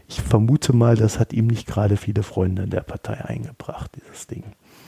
[0.07, 4.27] Ich vermute mal, das hat ihm nicht gerade viele Freunde in der Partei eingebracht, dieses
[4.27, 4.43] Ding.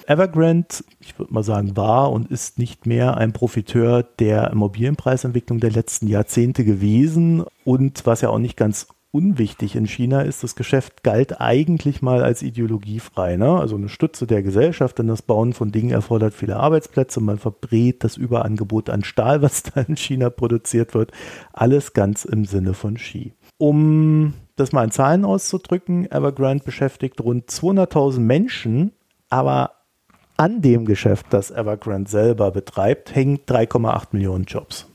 [0.07, 0.67] Evergrande,
[0.99, 6.07] ich würde mal sagen, war und ist nicht mehr ein Profiteur der Immobilienpreisentwicklung der letzten
[6.07, 11.39] Jahrzehnte gewesen und was ja auch nicht ganz unwichtig in China ist, das Geschäft galt
[11.39, 13.37] eigentlich mal als ideologiefrei.
[13.37, 13.49] Ne?
[13.49, 17.21] Also eine Stütze der Gesellschaft, denn das Bauen von Dingen erfordert viele Arbeitsplätze.
[17.21, 21.11] Man verbrät das Überangebot an Stahl, was da in China produziert wird.
[21.53, 23.31] Alles ganz im Sinne von Xi.
[23.57, 28.91] Um das mal in Zahlen auszudrücken, Evergrande beschäftigt rund 200.000 Menschen,
[29.29, 29.71] aber
[30.35, 34.87] an dem Geschäft, das Evergrande selber betreibt, hängen 3,8 Millionen Jobs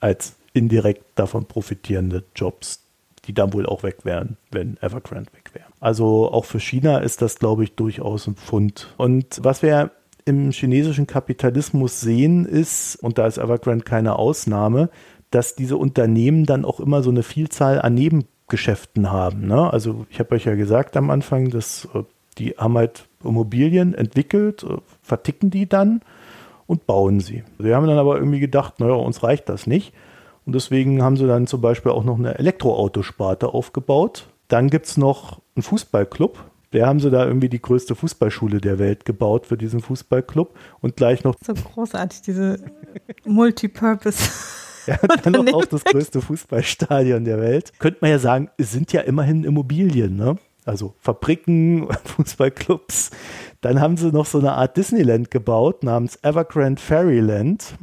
[0.00, 2.85] als indirekt davon profitierende Jobs,
[3.26, 5.66] die dann wohl auch weg wären, wenn Evergrande weg wäre.
[5.80, 8.94] Also auch für China ist das, glaube ich, durchaus ein Pfund.
[8.96, 9.90] Und was wir
[10.24, 14.90] im chinesischen Kapitalismus sehen, ist, und da ist Evergrande keine Ausnahme,
[15.30, 19.46] dass diese Unternehmen dann auch immer so eine Vielzahl an Nebengeschäften haben.
[19.46, 19.72] Ne?
[19.72, 22.02] Also ich habe euch ja gesagt am Anfang, dass äh,
[22.38, 26.00] die haben halt Immobilien entwickelt, äh, verticken die dann
[26.66, 27.44] und bauen sie.
[27.58, 29.92] Sie haben dann aber irgendwie gedacht, naja, uns reicht das nicht
[30.46, 34.28] und deswegen haben sie dann zum Beispiel auch noch eine Elektroautosparte aufgebaut.
[34.46, 36.38] Dann gibt es noch einen Fußballclub.
[36.72, 40.56] Der haben sie da irgendwie die größte Fußballschule der Welt gebaut für diesen Fußballclub.
[40.80, 41.34] Und gleich noch.
[41.44, 42.58] So großartig, diese
[43.24, 44.30] Multipurpose.
[44.86, 47.72] Ja, dann noch auch das größte Fußballstadion der Welt.
[47.80, 50.36] Könnte man ja sagen, es sind ja immerhin Immobilien, ne?
[50.64, 53.10] Also Fabriken, Fußballclubs.
[53.62, 57.74] Dann haben sie noch so eine Art Disneyland gebaut namens Evergrande Fairyland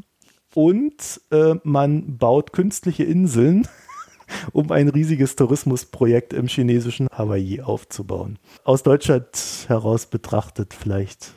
[0.54, 3.68] und äh, man baut künstliche Inseln,
[4.52, 8.40] um ein riesiges Tourismusprojekt im chinesischen Hawaii aufzubauen.
[8.64, 9.28] Aus Deutschland
[9.68, 11.34] heraus betrachtet vielleicht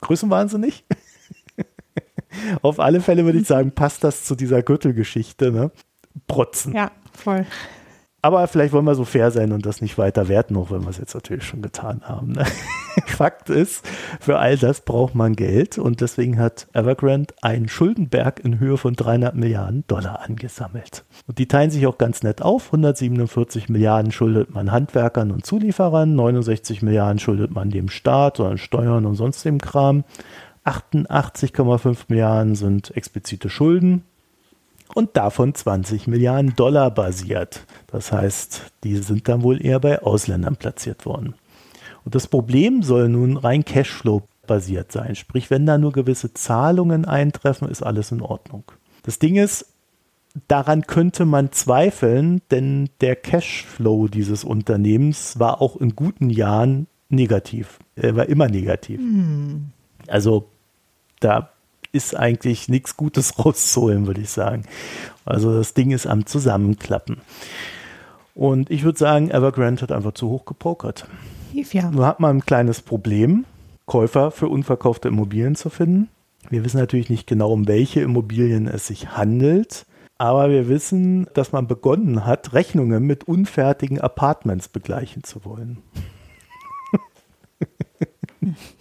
[0.00, 0.84] größenwahnsinnig.
[2.62, 5.50] Auf alle Fälle würde ich sagen, passt das zu dieser Gürtelgeschichte.
[5.50, 5.70] Ne?
[6.26, 6.74] protzen.
[6.74, 7.46] Ja, voll.
[8.26, 10.90] Aber vielleicht wollen wir so fair sein und das nicht weiter werten, auch wenn wir
[10.90, 12.32] es jetzt natürlich schon getan haben.
[12.32, 12.44] Ne?
[13.06, 13.86] Fakt ist,
[14.18, 18.94] für all das braucht man Geld und deswegen hat Evergrande einen Schuldenberg in Höhe von
[18.94, 21.04] 300 Milliarden Dollar angesammelt.
[21.28, 22.66] Und die teilen sich auch ganz nett auf.
[22.66, 29.06] 147 Milliarden schuldet man Handwerkern und Zulieferern, 69 Milliarden schuldet man dem Staat oder Steuern
[29.06, 30.02] und sonst dem Kram.
[30.64, 34.02] 88,5 Milliarden sind explizite Schulden
[34.96, 37.66] und davon 20 Milliarden Dollar basiert.
[37.86, 41.34] Das heißt, die sind dann wohl eher bei Ausländern platziert worden.
[42.06, 45.14] Und das Problem soll nun rein Cashflow basiert sein.
[45.14, 48.64] Sprich, wenn da nur gewisse Zahlungen eintreffen, ist alles in Ordnung.
[49.02, 49.66] Das Ding ist,
[50.48, 57.80] daran könnte man zweifeln, denn der Cashflow dieses Unternehmens war auch in guten Jahren negativ.
[57.96, 58.98] Er war immer negativ.
[58.98, 59.72] Hm.
[60.08, 60.48] Also
[61.20, 61.50] da
[61.96, 64.62] ist eigentlich nichts Gutes rauszuholen, würde ich sagen.
[65.24, 67.18] Also das Ding ist am Zusammenklappen.
[68.34, 71.06] Und ich würde sagen, Evergrande hat einfach zu hoch gepokert.
[71.52, 71.90] Ja.
[71.90, 73.46] Nur hat man ein kleines Problem,
[73.86, 76.08] Käufer für unverkaufte Immobilien zu finden.
[76.50, 79.86] Wir wissen natürlich nicht genau, um welche Immobilien es sich handelt.
[80.18, 85.78] Aber wir wissen, dass man begonnen hat, Rechnungen mit unfertigen Apartments begleichen zu wollen.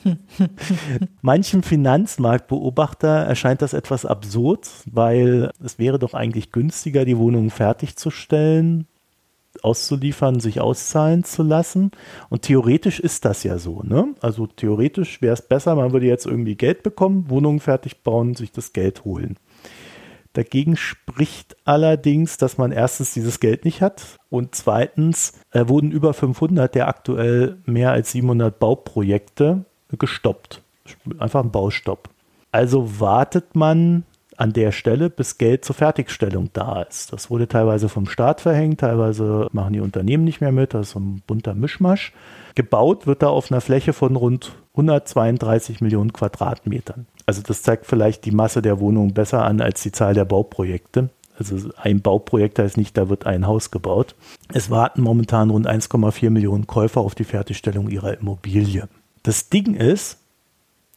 [1.21, 8.87] Manchem Finanzmarktbeobachter erscheint das etwas absurd, weil es wäre doch eigentlich günstiger, die Wohnungen fertigzustellen,
[9.61, 11.91] auszuliefern, sich auszahlen zu lassen.
[12.29, 13.81] Und theoretisch ist das ja so.
[13.83, 14.13] Ne?
[14.21, 18.51] Also theoretisch wäre es besser, man würde jetzt irgendwie Geld bekommen, Wohnungen fertig bauen, sich
[18.51, 19.37] das Geld holen.
[20.35, 26.13] Dagegen spricht allerdings, dass man erstens dieses Geld nicht hat und zweitens äh, wurden über
[26.13, 29.63] 500 der aktuell mehr als 700 Bauprojekte
[29.97, 30.61] gestoppt.
[31.19, 32.09] Einfach ein Baustopp.
[32.51, 34.03] Also wartet man
[34.35, 37.13] an der Stelle, bis Geld zur Fertigstellung da ist.
[37.13, 40.93] Das wurde teilweise vom Staat verhängt, teilweise machen die Unternehmen nicht mehr mit, das ist
[40.93, 42.11] so ein bunter Mischmasch.
[42.55, 47.05] Gebaut wird da auf einer Fläche von rund 132 Millionen Quadratmetern.
[47.25, 51.09] Also das zeigt vielleicht die Masse der Wohnungen besser an als die Zahl der Bauprojekte.
[51.37, 54.15] Also ein Bauprojekt heißt nicht, da wird ein Haus gebaut.
[54.53, 58.87] Es warten momentan rund 1,4 Millionen Käufer auf die Fertigstellung ihrer Immobilie.
[59.23, 60.17] Das Ding ist,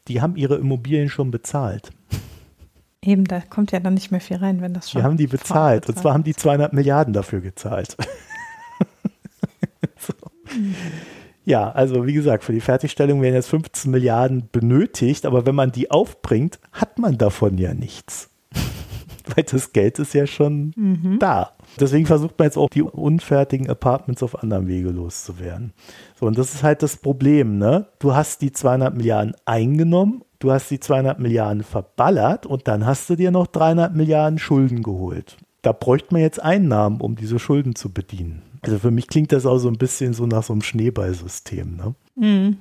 [0.07, 1.91] die haben ihre Immobilien schon bezahlt.
[3.03, 5.01] Eben, da kommt ja dann nicht mehr viel rein, wenn das schon.
[5.01, 5.89] Die haben die bezahlt.
[5.89, 7.97] Und zwar haben die 200 Milliarden dafür gezahlt.
[9.99, 10.13] so.
[11.49, 15.73] Ja, also wie gesagt, für die Fertigstellung werden jetzt 15 Milliarden benötigt, aber wenn man
[15.73, 18.29] die aufbringt, hat man davon ja nichts.
[19.35, 21.17] Weil das Geld ist ja schon mhm.
[21.19, 21.53] da.
[21.81, 25.73] Deswegen versucht man jetzt auch die unfertigen Apartments auf anderem Wege loszuwerden.
[26.21, 27.87] So, und das ist halt das Problem, ne?
[27.99, 33.09] Du hast die 200 Milliarden eingenommen, du hast die 200 Milliarden verballert und dann hast
[33.09, 35.39] du dir noch 300 Milliarden Schulden geholt.
[35.63, 38.43] Da bräuchte man jetzt Einnahmen, um diese Schulden zu bedienen.
[38.63, 41.95] Also für mich klingt das auch so ein bisschen so nach so einem Schneeballsystem, ne?
[42.17, 42.57] Mhm.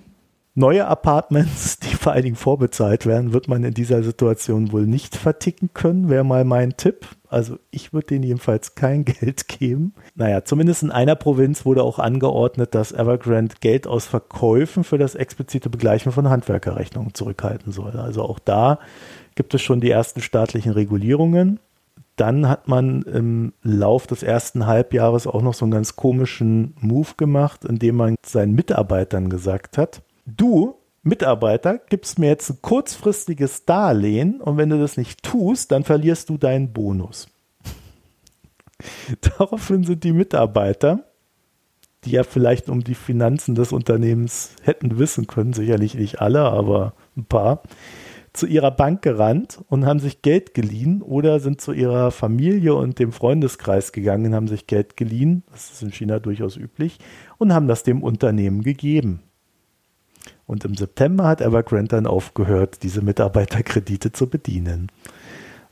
[0.59, 5.15] Neue Apartments, die vor allen Dingen vorbezahlt werden, wird man in dieser Situation wohl nicht
[5.15, 7.05] verticken können, wäre mal mein Tipp.
[7.29, 9.93] Also ich würde denen jedenfalls kein Geld geben.
[10.15, 15.13] Naja, zumindest in einer Provinz wurde auch angeordnet, dass Evergrande Geld aus Verkäufen für das
[15.13, 17.91] explizite Begleichen von Handwerkerrechnungen zurückhalten soll.
[17.97, 18.79] Also auch da
[19.35, 21.59] gibt es schon die ersten staatlichen Regulierungen.
[22.17, 27.11] Dann hat man im Lauf des ersten Halbjahres auch noch so einen ganz komischen Move
[27.15, 34.41] gemacht, indem man seinen Mitarbeitern gesagt hat, du Mitarbeiter gibst mir jetzt ein kurzfristiges Darlehen
[34.41, 37.27] und wenn du das nicht tust, dann verlierst du deinen Bonus.
[39.21, 41.03] Daraufhin sind die Mitarbeiter,
[42.03, 46.93] die ja vielleicht um die Finanzen des Unternehmens hätten wissen können, sicherlich nicht alle, aber
[47.15, 47.63] ein paar,
[48.37, 52.99] zu ihrer Bank gerannt und haben sich Geld geliehen oder sind zu ihrer Familie und
[52.99, 56.99] dem Freundeskreis gegangen und haben sich Geld geliehen, das ist in China durchaus üblich,
[57.37, 59.21] und haben das dem Unternehmen gegeben.
[60.45, 64.89] Und im September hat Evergrande dann aufgehört, diese Mitarbeiterkredite zu bedienen.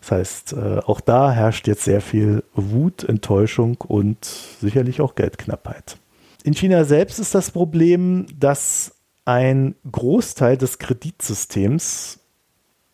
[0.02, 5.98] Das heißt, äh, auch da herrscht jetzt sehr viel Wut, Enttäuschung und sicherlich auch Geldknappheit.
[6.44, 12.20] In China selbst ist das Problem, dass ein Großteil des Kreditsystems,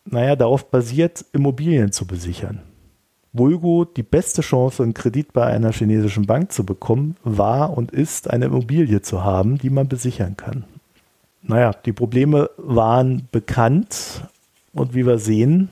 [0.04, 2.62] naja, darauf basiert, Immobilien zu besichern.
[3.32, 8.28] Vulgo, die beste Chance, einen Kredit bei einer chinesischen Bank zu bekommen, war und ist,
[8.28, 10.64] eine Immobilie zu haben, die man besichern kann
[11.42, 14.22] naja, die Probleme waren bekannt
[14.72, 15.68] und wie wir sehen,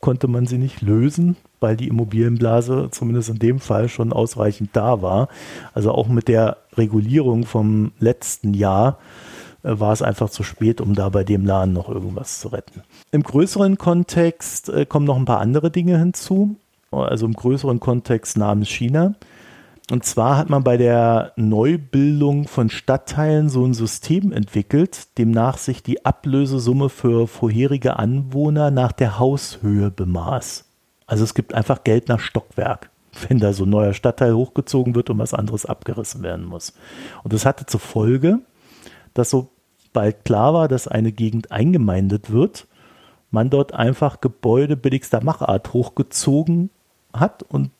[0.00, 5.02] konnte man sie nicht lösen, weil die Immobilienblase zumindest in dem Fall schon ausreichend da
[5.02, 5.28] war.
[5.74, 8.98] Also auch mit der Regulierung vom letzten Jahr
[9.68, 12.82] war es einfach zu spät, um da bei dem Laden noch irgendwas zu retten.
[13.10, 16.56] Im größeren Kontext äh, kommen noch ein paar andere Dinge hinzu.
[16.90, 19.14] also im größeren Kontext namens China.
[19.90, 25.82] Und zwar hat man bei der Neubildung von Stadtteilen so ein System entwickelt, demnach sich
[25.82, 30.66] die Ablösesumme für vorherige Anwohner nach der Haushöhe bemaß.
[31.06, 32.90] Also es gibt einfach Geld nach Stockwerk,
[33.28, 36.74] wenn da so ein neuer Stadtteil hochgezogen wird und was anderes abgerissen werden muss.
[37.24, 38.40] Und das hatte zur Folge,
[39.14, 39.30] dass
[39.98, 42.68] sobald klar war, dass eine Gegend eingemeindet wird,
[43.32, 46.70] man dort einfach Gebäude billigster Machart hochgezogen
[47.12, 47.70] hat und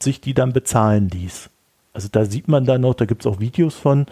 [0.00, 1.48] sich die dann bezahlen ließ.
[1.92, 4.06] Also da sieht man dann noch, da gibt es auch Videos von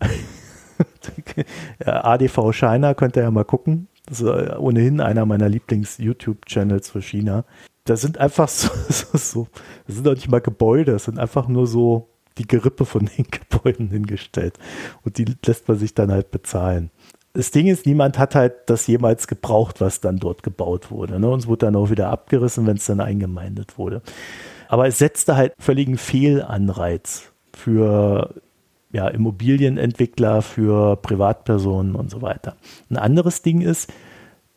[1.84, 3.88] ADV China, könnt ihr ja mal gucken.
[4.06, 7.44] Das ist äh, ohnehin einer meiner Lieblings-YouTube-Channels für China.
[7.84, 9.48] Da sind einfach so, so, so,
[9.86, 13.26] das sind doch nicht mal Gebäude, das sind einfach nur so die Gerippe von den
[13.30, 14.58] Gebäuden hingestellt.
[15.02, 16.90] Und die lässt man sich dann halt bezahlen.
[17.32, 21.18] Das Ding ist, niemand hat halt das jemals gebraucht, was dann dort gebaut wurde.
[21.18, 21.28] Ne?
[21.28, 24.02] Und es wurde dann auch wieder abgerissen, wenn es dann eingemeindet wurde.
[24.68, 28.34] Aber es setzte halt völligen Fehlanreiz für
[28.92, 32.56] ja, Immobilienentwickler, für Privatpersonen und so weiter.
[32.88, 33.92] Ein anderes Ding ist,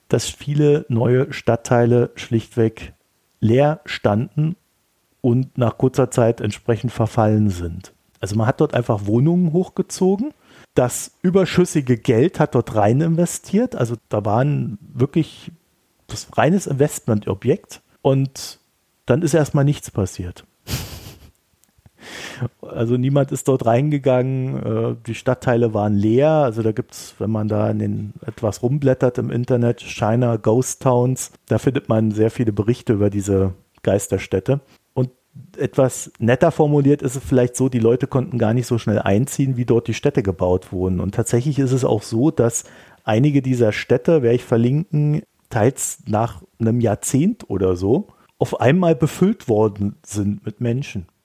[0.07, 2.93] dass viele neue Stadtteile schlichtweg
[3.39, 4.55] leer standen
[5.27, 7.91] und nach kurzer Zeit entsprechend verfallen sind.
[8.21, 10.33] Also man hat dort einfach Wohnungen hochgezogen.
[10.73, 13.75] Das überschüssige Geld hat dort rein investiert.
[13.75, 15.51] Also da waren wirklich
[16.07, 17.81] das reines Investmentobjekt.
[18.01, 18.59] Und
[19.05, 20.45] dann ist erstmal nichts passiert.
[22.61, 26.29] Also niemand ist dort reingegangen, äh, die Stadtteile waren leer.
[26.29, 30.83] Also da gibt es, wenn man da in den etwas rumblättert im Internet, China Ghost
[30.83, 34.61] Towns, da findet man sehr viele Berichte über diese Geisterstädte.
[35.57, 39.57] Etwas netter formuliert ist es vielleicht so, die Leute konnten gar nicht so schnell einziehen,
[39.57, 40.99] wie dort die Städte gebaut wurden.
[40.99, 42.65] Und tatsächlich ist es auch so, dass
[43.03, 48.07] einige dieser Städte, werde ich verlinken, teils nach einem Jahrzehnt oder so,
[48.39, 51.07] auf einmal befüllt worden sind mit Menschen.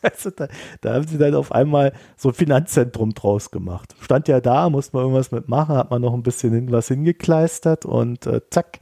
[0.00, 0.46] Also da,
[0.80, 3.96] da, haben sie dann auf einmal so ein Finanzzentrum draus gemacht.
[4.00, 7.84] Stand ja da, musste man irgendwas mitmachen, hat man noch ein bisschen hin, was hingekleistert
[7.84, 8.78] und äh, zack,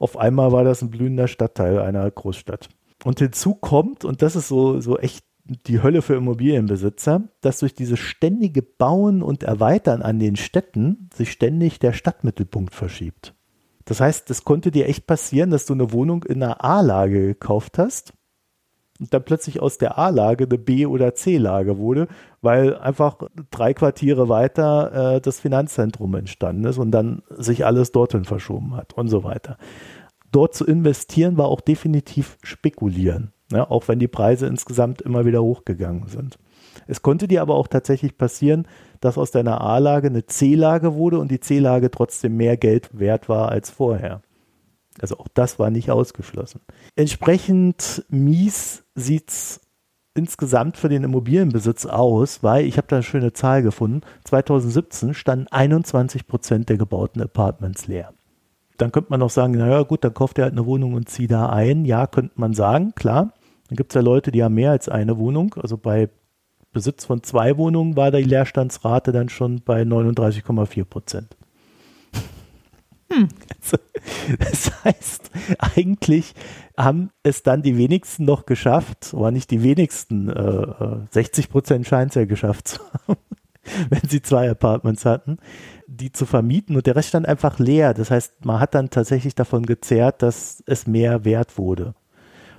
[0.00, 2.68] auf einmal war das ein blühender Stadtteil einer Großstadt.
[3.04, 7.74] Und hinzu kommt, und das ist so, so echt die Hölle für Immobilienbesitzer, dass durch
[7.74, 13.34] dieses ständige Bauen und Erweitern an den Städten sich ständig der Stadtmittelpunkt verschiebt.
[13.86, 17.78] Das heißt, es konnte dir echt passieren, dass du eine Wohnung in einer A-Lage gekauft
[17.78, 18.12] hast
[19.00, 22.08] und dann plötzlich aus der A-Lage eine B- oder C-Lage wurde,
[22.42, 23.16] weil einfach
[23.50, 28.92] drei Quartiere weiter äh, das Finanzzentrum entstanden ist und dann sich alles dorthin verschoben hat
[28.94, 29.56] und so weiter.
[30.32, 33.70] Dort zu investieren war auch definitiv spekulieren, ne?
[33.70, 36.38] auch wenn die Preise insgesamt immer wieder hochgegangen sind.
[36.86, 38.66] Es konnte dir aber auch tatsächlich passieren,
[39.00, 43.50] dass aus deiner A-Lage eine C-Lage wurde und die C-Lage trotzdem mehr Geld wert war
[43.50, 44.22] als vorher.
[45.00, 46.60] Also auch das war nicht ausgeschlossen.
[46.96, 49.60] Entsprechend mies sieht es
[50.14, 54.00] insgesamt für den Immobilienbesitz aus, weil ich habe da eine schöne Zahl gefunden.
[54.24, 58.12] 2017 standen 21 Prozent der gebauten Apartments leer.
[58.78, 61.30] Dann könnte man noch sagen, naja gut, dann kauft er halt eine Wohnung und zieht
[61.30, 61.84] da ein.
[61.84, 63.32] Ja, könnte man sagen, klar.
[63.68, 65.54] Dann gibt es ja Leute, die haben mehr als eine Wohnung.
[65.60, 66.08] Also bei
[66.72, 71.36] Besitz von zwei Wohnungen war die Leerstandsrate dann schon bei 39,4 Prozent.
[73.10, 73.28] Hm.
[73.60, 73.78] Also,
[74.38, 76.34] das heißt, eigentlich
[76.76, 81.86] haben es dann die wenigsten noch geschafft, aber nicht die wenigsten, äh, 60 äh, Prozent
[81.86, 83.18] scheint es ja geschafft zu haben,
[83.90, 85.38] wenn sie zwei Apartments hatten,
[85.86, 87.94] die zu vermieten und der Rest stand einfach leer.
[87.94, 91.94] Das heißt, man hat dann tatsächlich davon gezerrt, dass es mehr wert wurde.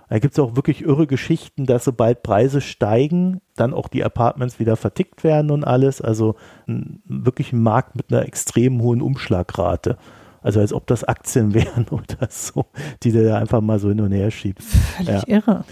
[0.10, 4.60] Da gibt es auch wirklich irre Geschichten, dass sobald Preise steigen, dann auch die Apartments
[4.60, 6.02] wieder vertickt werden und alles.
[6.02, 6.36] Also
[6.68, 9.98] ein, wirklich ein Markt mit einer extrem hohen Umschlagrate.
[10.42, 12.66] Also als ob das Aktien wären oder so,
[13.04, 14.68] die du da einfach mal so hin und her schiebst.
[14.70, 15.24] Völlig ja.
[15.28, 15.64] irre.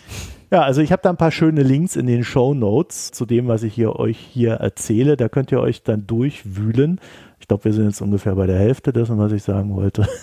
[0.50, 3.48] Ja, also ich habe da ein paar schöne Links in den Show Notes zu dem,
[3.48, 5.18] was ich hier euch hier erzähle.
[5.18, 7.02] Da könnt ihr euch dann durchwühlen.
[7.40, 10.08] Ich glaube, wir sind jetzt ungefähr bei der Hälfte dessen, was ich sagen wollte.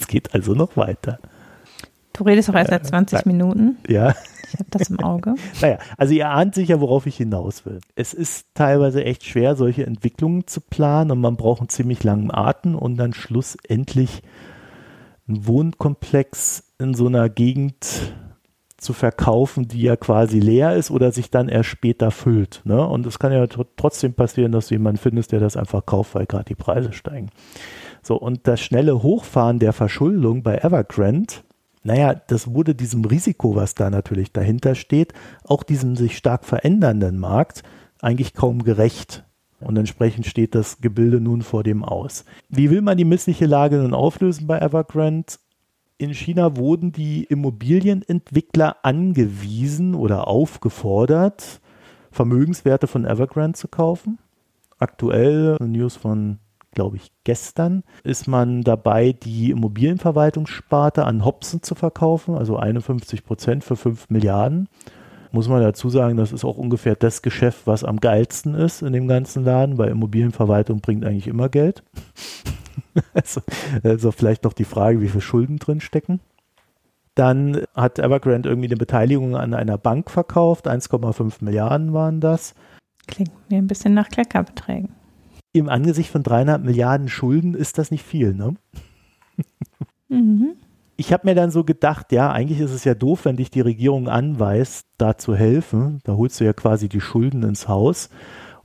[0.00, 1.18] Es geht also noch weiter.
[2.14, 3.76] Du redest auch erst seit 20 äh, Minuten.
[3.86, 4.14] Ja.
[4.48, 5.34] Ich habe das im Auge.
[5.60, 7.80] naja, also ihr ahnt sicher, worauf ich hinaus will.
[7.94, 12.30] Es ist teilweise echt schwer, solche Entwicklungen zu planen und man braucht einen ziemlich langen
[12.32, 14.22] Atem und dann schlussendlich
[15.28, 18.14] einen Wohnkomplex in so einer Gegend
[18.78, 22.60] zu verkaufen, die ja quasi leer ist oder sich dann erst später füllt.
[22.64, 22.86] Ne?
[22.86, 26.26] Und es kann ja trotzdem passieren, dass du jemanden findest, der das einfach kauft, weil
[26.26, 27.30] gerade die Preise steigen.
[28.02, 31.34] So, und das schnelle Hochfahren der Verschuldung bei Evergrande
[31.86, 35.12] naja, das wurde diesem Risiko, was da natürlich dahinter steht,
[35.44, 37.62] auch diesem sich stark verändernden Markt
[38.00, 39.22] eigentlich kaum gerecht.
[39.60, 42.24] Und entsprechend steht das Gebilde nun vor dem aus.
[42.48, 45.34] Wie will man die missliche Lage nun auflösen bei Evergrande?
[45.98, 51.60] In China wurden die Immobilienentwickler angewiesen oder aufgefordert,
[52.10, 54.18] Vermögenswerte von Evergrande zu kaufen.
[54.78, 56.38] Aktuell, News von,
[56.72, 63.64] glaube ich, gestern, ist man dabei, die Immobilienverwaltungssparte an Hobson zu verkaufen, also 51 Prozent
[63.64, 64.68] für 5 Milliarden.
[65.32, 68.92] Muss man dazu sagen, das ist auch ungefähr das Geschäft, was am geilsten ist in
[68.92, 71.82] dem ganzen Laden, weil Immobilienverwaltung bringt eigentlich immer Geld.
[73.14, 73.40] also,
[73.82, 76.20] also vielleicht noch die Frage, wie viel Schulden drin stecken.
[77.14, 82.54] Dann hat Evergrande irgendwie eine Beteiligung an einer Bank verkauft, 1,5 Milliarden waren das.
[83.06, 84.90] Klingt mir ein bisschen nach Kleckerbeträgen.
[85.52, 88.54] Im Angesicht von dreieinhalb Milliarden Schulden ist das nicht viel, ne?
[90.08, 90.56] Mhm.
[90.98, 93.60] Ich habe mir dann so gedacht, ja, eigentlich ist es ja doof, wenn dich die
[93.60, 96.00] Regierung anweist, da zu helfen.
[96.04, 98.08] Da holst du ja quasi die Schulden ins Haus.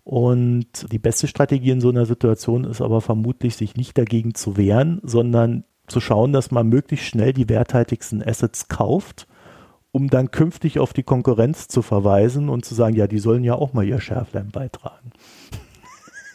[0.03, 4.57] Und die beste Strategie in so einer Situation ist aber vermutlich, sich nicht dagegen zu
[4.57, 9.27] wehren, sondern zu schauen, dass man möglichst schnell die werthaltigsten Assets kauft,
[9.91, 13.55] um dann künftig auf die Konkurrenz zu verweisen und zu sagen, ja, die sollen ja
[13.55, 15.11] auch mal ihr Schärflein beitragen.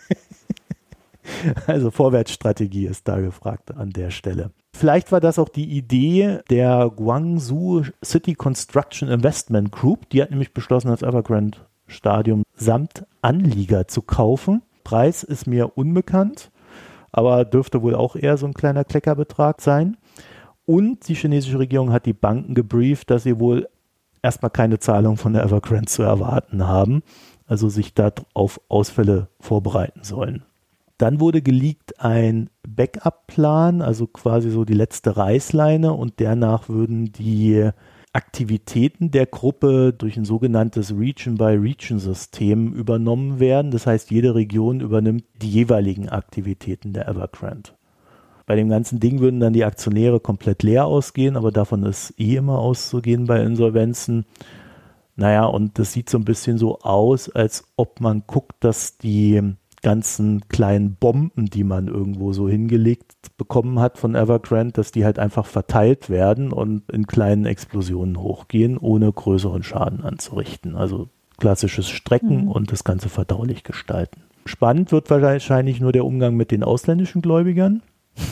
[1.66, 4.50] also Vorwärtsstrategie ist da gefragt an der Stelle.
[4.74, 10.10] Vielleicht war das auch die Idee der Guangzhou City Construction Investment Group.
[10.10, 14.62] Die hat nämlich beschlossen, das Evergrande Stadium samt Anlieger zu kaufen.
[14.84, 16.50] Preis ist mir unbekannt,
[17.12, 19.96] aber dürfte wohl auch eher so ein kleiner Kleckerbetrag sein.
[20.64, 23.68] Und die chinesische Regierung hat die Banken gebrieft, dass sie wohl
[24.22, 27.02] erstmal keine Zahlung von der Evergrande zu erwarten haben,
[27.46, 30.42] also sich da auf Ausfälle vorbereiten sollen.
[30.98, 37.70] Dann wurde geleakt ein Backup-Plan, also quasi so die letzte Reißleine und danach würden die
[38.16, 43.70] Aktivitäten der Gruppe durch ein sogenanntes Region-by-Region-System übernommen werden.
[43.70, 47.72] Das heißt, jede Region übernimmt die jeweiligen Aktivitäten der Evergrande.
[48.46, 52.36] Bei dem ganzen Ding würden dann die Aktionäre komplett leer ausgehen, aber davon ist eh
[52.36, 54.24] immer auszugehen bei Insolvenzen.
[55.16, 59.42] Naja, und das sieht so ein bisschen so aus, als ob man guckt, dass die
[59.86, 65.20] ganzen kleinen Bomben, die man irgendwo so hingelegt bekommen hat von Evergrande, dass die halt
[65.20, 70.74] einfach verteilt werden und in kleinen Explosionen hochgehen, ohne größeren Schaden anzurichten.
[70.74, 71.08] Also
[71.38, 72.50] klassisches Strecken mhm.
[72.50, 74.22] und das Ganze verdaulich gestalten.
[74.44, 77.82] Spannend wird wahrscheinlich nur der Umgang mit den ausländischen Gläubigern.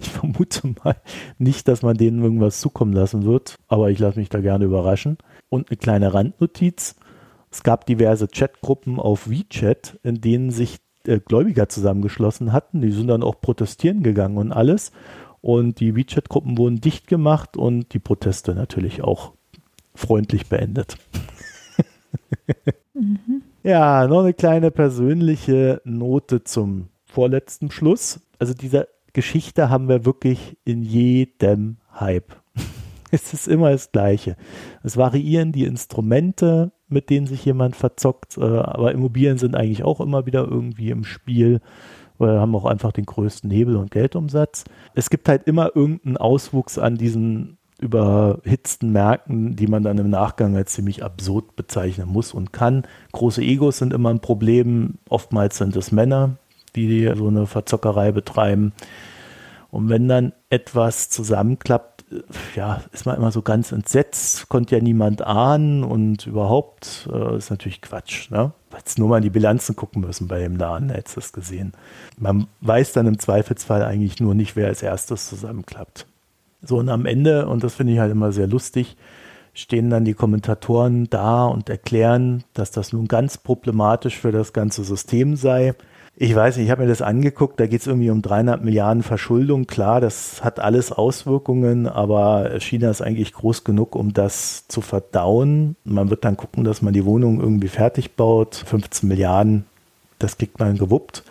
[0.00, 0.94] Ich vermute mal
[1.38, 5.18] nicht, dass man denen irgendwas zukommen lassen wird, aber ich lasse mich da gerne überraschen.
[5.48, 6.94] Und eine kleine Randnotiz.
[7.50, 12.80] Es gab diverse Chatgruppen auf WeChat, in denen sich äh, Gläubiger zusammengeschlossen hatten.
[12.80, 14.92] Die sind dann auch protestieren gegangen und alles.
[15.40, 19.32] Und die WeChat-Gruppen wurden dicht gemacht und die Proteste natürlich auch
[19.94, 20.96] freundlich beendet.
[22.94, 23.42] mhm.
[23.62, 28.20] Ja, noch eine kleine persönliche Note zum vorletzten Schluss.
[28.38, 32.36] Also diese Geschichte haben wir wirklich in jedem Hype.
[33.10, 34.36] es ist immer das Gleiche.
[34.82, 40.00] Es variieren die Instrumente, mit denen sich jemand verzockt, äh, aber Immobilien sind eigentlich auch
[40.00, 41.60] immer wieder irgendwie im Spiel,
[42.18, 44.64] weil haben auch einfach den größten Hebel und Geldumsatz.
[44.94, 50.56] Es gibt halt immer irgendeinen Auswuchs an diesen überhitzten Märkten, die man dann im Nachgang
[50.56, 52.82] als ziemlich absurd bezeichnen muss und kann.
[53.12, 54.94] Große Egos sind immer ein Problem.
[55.08, 56.36] Oftmals sind es Männer,
[56.74, 58.72] die so eine Verzockerei betreiben.
[59.70, 61.97] Und wenn dann etwas zusammenklappt,
[62.54, 67.50] ja, ist man immer so ganz entsetzt, konnte ja niemand ahnen und überhaupt äh, ist
[67.50, 68.30] natürlich Quatsch.
[68.30, 68.52] Ne?
[68.74, 71.72] Jetzt nur mal in die Bilanzen gucken müssen bei dem Laden, hättest du das gesehen.
[72.16, 76.06] Man weiß dann im Zweifelsfall eigentlich nur nicht, wer als erstes zusammenklappt.
[76.62, 78.96] So, und am Ende, und das finde ich halt immer sehr lustig,
[79.54, 84.84] stehen dann die Kommentatoren da und erklären, dass das nun ganz problematisch für das ganze
[84.84, 85.74] System sei
[86.20, 89.04] ich weiß nicht, ich habe mir das angeguckt, da geht es irgendwie um 300 Milliarden
[89.04, 89.68] Verschuldung.
[89.68, 95.76] Klar, das hat alles Auswirkungen, aber China ist eigentlich groß genug, um das zu verdauen.
[95.84, 98.56] Man wird dann gucken, dass man die Wohnung irgendwie fertig baut.
[98.56, 99.64] 15 Milliarden,
[100.18, 101.22] das kriegt man gewuppt.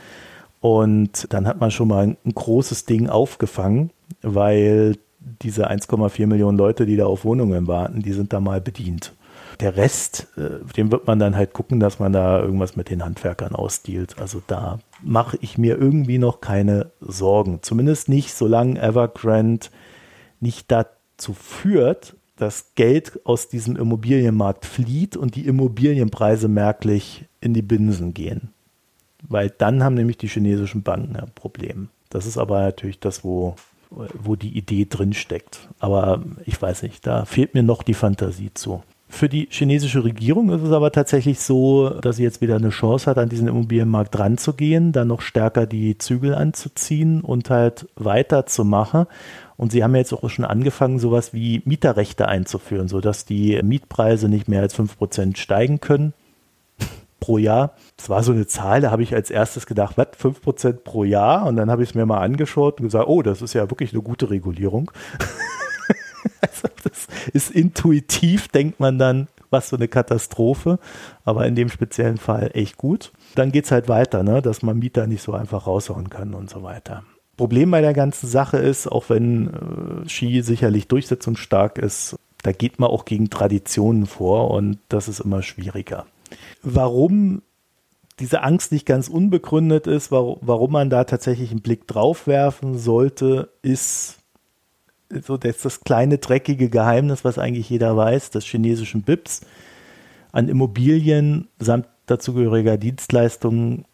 [0.61, 4.95] Und dann hat man schon mal ein großes Ding aufgefangen, weil
[5.41, 9.11] diese 1,4 Millionen Leute, die da auf Wohnungen warten, die sind da mal bedient
[9.61, 13.03] der Rest, äh, dem wird man dann halt gucken, dass man da irgendwas mit den
[13.03, 14.19] Handwerkern ausdealt.
[14.19, 17.59] Also da mache ich mir irgendwie noch keine Sorgen.
[17.61, 19.67] Zumindest nicht, solange Evergrande
[20.39, 27.63] nicht dazu führt, dass Geld aus diesem Immobilienmarkt flieht und die Immobilienpreise merklich in die
[27.63, 28.49] Binsen gehen.
[29.27, 31.89] Weil dann haben nämlich die chinesischen Banken ein Problem.
[32.09, 33.55] Das ist aber natürlich das, wo,
[33.89, 35.67] wo die Idee drin steckt.
[35.79, 38.83] Aber ich weiß nicht, da fehlt mir noch die Fantasie zu.
[39.09, 43.09] Für die chinesische Regierung ist es aber tatsächlich so, dass sie jetzt wieder eine Chance
[43.09, 49.07] hat, an diesen Immobilienmarkt ranzugehen, dann noch stärker die Zügel anzuziehen und halt weiterzumachen.
[49.55, 54.49] Und sie haben jetzt auch schon angefangen, sowas wie Mieterrechte einzuführen, sodass die Mietpreise nicht
[54.49, 56.13] mehr als 5% steigen können
[57.21, 57.75] pro Jahr.
[57.95, 61.45] Das war so eine Zahl, da habe ich als erstes gedacht, was, 5% pro Jahr?
[61.45, 63.93] Und dann habe ich es mir mal angeschaut und gesagt, oh, das ist ja wirklich
[63.93, 64.91] eine gute Regulierung.
[66.41, 70.79] also das ist intuitiv, denkt man dann, was für eine Katastrophe,
[71.23, 73.11] aber in dem speziellen Fall echt gut.
[73.35, 76.49] Dann geht es halt weiter, ne, dass man Mieter nicht so einfach raushauen kann und
[76.49, 77.03] so weiter.
[77.37, 82.79] Problem bei der ganzen Sache ist, auch wenn äh, Ski sicherlich durchsetzungsstark ist, da geht
[82.79, 86.05] man auch gegen Traditionen vor und das ist immer schwieriger.
[86.63, 87.41] Warum
[88.19, 93.49] diese Angst nicht ganz unbegründet ist, warum man da tatsächlich einen Blick drauf werfen sollte,
[93.61, 94.17] ist
[95.09, 99.41] so das, das kleine dreckige Geheimnis, was eigentlich jeder weiß, des chinesischen BIPs.
[100.31, 103.85] An Immobilien samt dazugehöriger Dienstleistungen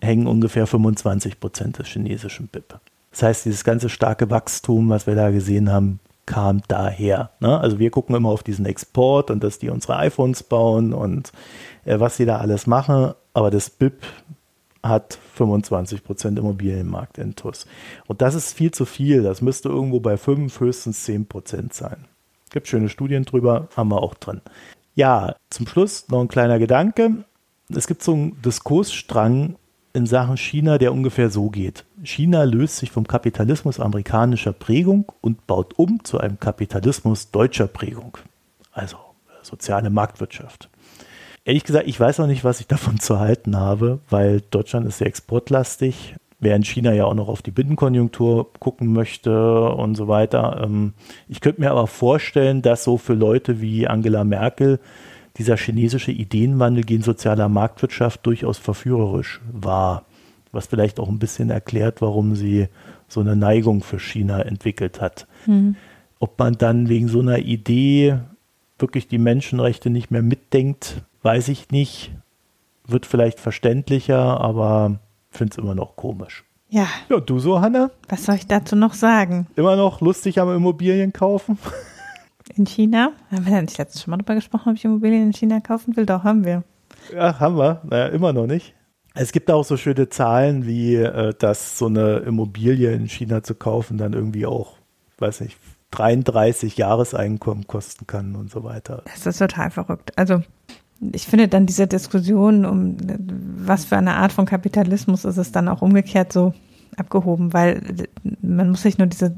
[0.00, 2.78] hängen ungefähr 25 Prozent des chinesischen BIP.
[3.10, 7.30] Das heißt, dieses ganze starke Wachstum, was wir da gesehen haben, kam daher.
[7.40, 7.58] Ne?
[7.58, 11.32] Also wir gucken immer auf diesen Export und dass die unsere iPhones bauen und
[11.84, 13.14] äh, was sie da alles machen.
[13.32, 14.02] Aber das BIP
[14.82, 17.66] hat 25 Prozent Immobilienmarkt in TUS.
[18.06, 19.22] Und das ist viel zu viel.
[19.22, 22.04] Das müsste irgendwo bei 5, höchstens 10 Prozent sein.
[22.50, 24.40] Gibt schöne Studien drüber, haben wir auch drin.
[24.94, 27.24] Ja, zum Schluss noch ein kleiner Gedanke.
[27.68, 29.56] Es gibt so einen Diskursstrang
[29.92, 31.84] in Sachen China, der ungefähr so geht.
[32.02, 38.18] China löst sich vom Kapitalismus amerikanischer Prägung und baut um zu einem Kapitalismus deutscher Prägung.
[38.72, 38.98] Also
[39.42, 40.68] soziale Marktwirtschaft
[41.46, 44.98] ehrlich gesagt, ich weiß auch nicht, was ich davon zu halten habe, weil Deutschland ist
[44.98, 50.60] sehr exportlastig, während China ja auch noch auf die Binnenkonjunktur gucken möchte und so weiter.
[50.62, 50.92] Ähm,
[51.28, 54.78] ich könnte mir aber vorstellen, dass so für Leute wie Angela Merkel
[55.38, 60.04] dieser chinesische Ideenwandel gegen sozialer Marktwirtschaft durchaus verführerisch war,
[60.52, 62.68] was vielleicht auch ein bisschen erklärt, warum sie
[63.08, 65.26] so eine Neigung für China entwickelt hat.
[65.46, 65.76] Mhm.
[66.18, 68.18] Ob man dann wegen so einer Idee
[68.78, 72.12] wirklich die Menschenrechte nicht mehr mitdenkt, weiß ich nicht.
[72.86, 76.44] Wird vielleicht verständlicher, aber finde es immer noch komisch.
[76.68, 76.86] Ja.
[77.08, 77.90] Ja, du so, Hanna?
[78.08, 79.48] Was soll ich dazu noch sagen?
[79.56, 81.58] Immer noch lustig am Immobilien kaufen?
[82.54, 83.10] In China?
[83.32, 85.96] Haben wir da nicht letztes schon mal drüber gesprochen, ob ich Immobilien in China kaufen
[85.96, 86.06] will?
[86.06, 86.62] Doch, haben wir.
[87.12, 87.82] Ja, haben wir.
[87.82, 88.74] Naja, immer noch nicht.
[89.14, 93.56] Es gibt auch so schöne Zahlen, wie äh, dass so eine Immobilie in China zu
[93.56, 94.74] kaufen dann irgendwie auch,
[95.18, 95.58] weiß nicht,
[95.90, 99.02] 33 Jahreseinkommen kosten kann und so weiter.
[99.06, 100.12] Das ist total verrückt.
[100.16, 100.42] Also
[101.12, 102.96] ich finde dann diese Diskussion um
[103.58, 106.54] was für eine Art von Kapitalismus ist es dann auch umgekehrt so
[106.96, 107.82] abgehoben, weil
[108.40, 109.36] man muss sich nur diese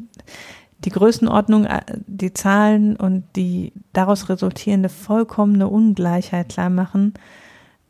[0.85, 7.15] die Größenordnung, äh, die Zahlen und die daraus resultierende vollkommene Ungleichheit klar machen,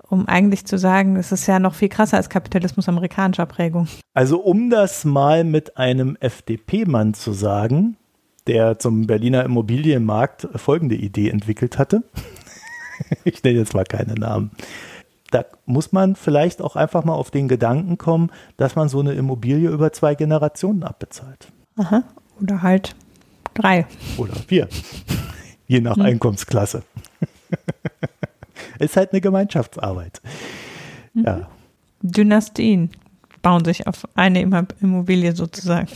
[0.08, 3.88] um eigentlich zu sagen, es ist ja noch viel krasser als Kapitalismus amerikanischer Prägung.
[4.14, 7.96] Also um das mal mit einem FDP-Mann zu sagen,
[8.46, 12.02] der zum Berliner Immobilienmarkt folgende Idee entwickelt hatte.
[13.24, 14.50] ich nenne jetzt mal keine Namen.
[15.30, 19.12] Da muss man vielleicht auch einfach mal auf den Gedanken kommen, dass man so eine
[19.12, 21.48] Immobilie über zwei Generationen abbezahlt.
[21.76, 22.04] Aha.
[22.40, 22.94] Oder halt
[23.54, 23.86] drei.
[24.16, 24.68] Oder vier.
[25.66, 26.02] Je nach hm.
[26.02, 26.82] Einkommensklasse.
[28.78, 30.22] Ist halt eine Gemeinschaftsarbeit.
[31.12, 31.24] Mhm.
[31.24, 31.48] Ja.
[32.00, 32.90] Dynastien
[33.42, 34.40] bauen sich auf eine
[34.80, 35.88] Immobilie sozusagen.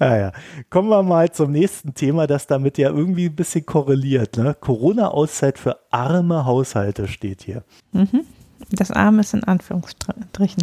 [0.00, 0.32] Ja, ja.
[0.70, 4.36] Kommen wir mal zum nächsten Thema, das damit ja irgendwie ein bisschen korreliert.
[4.36, 4.56] Ne?
[4.58, 7.64] Corona-Auszeit für arme Haushalte steht hier.
[7.92, 8.24] Mhm.
[8.70, 10.62] Das Arme ist in Anführungsstrichen.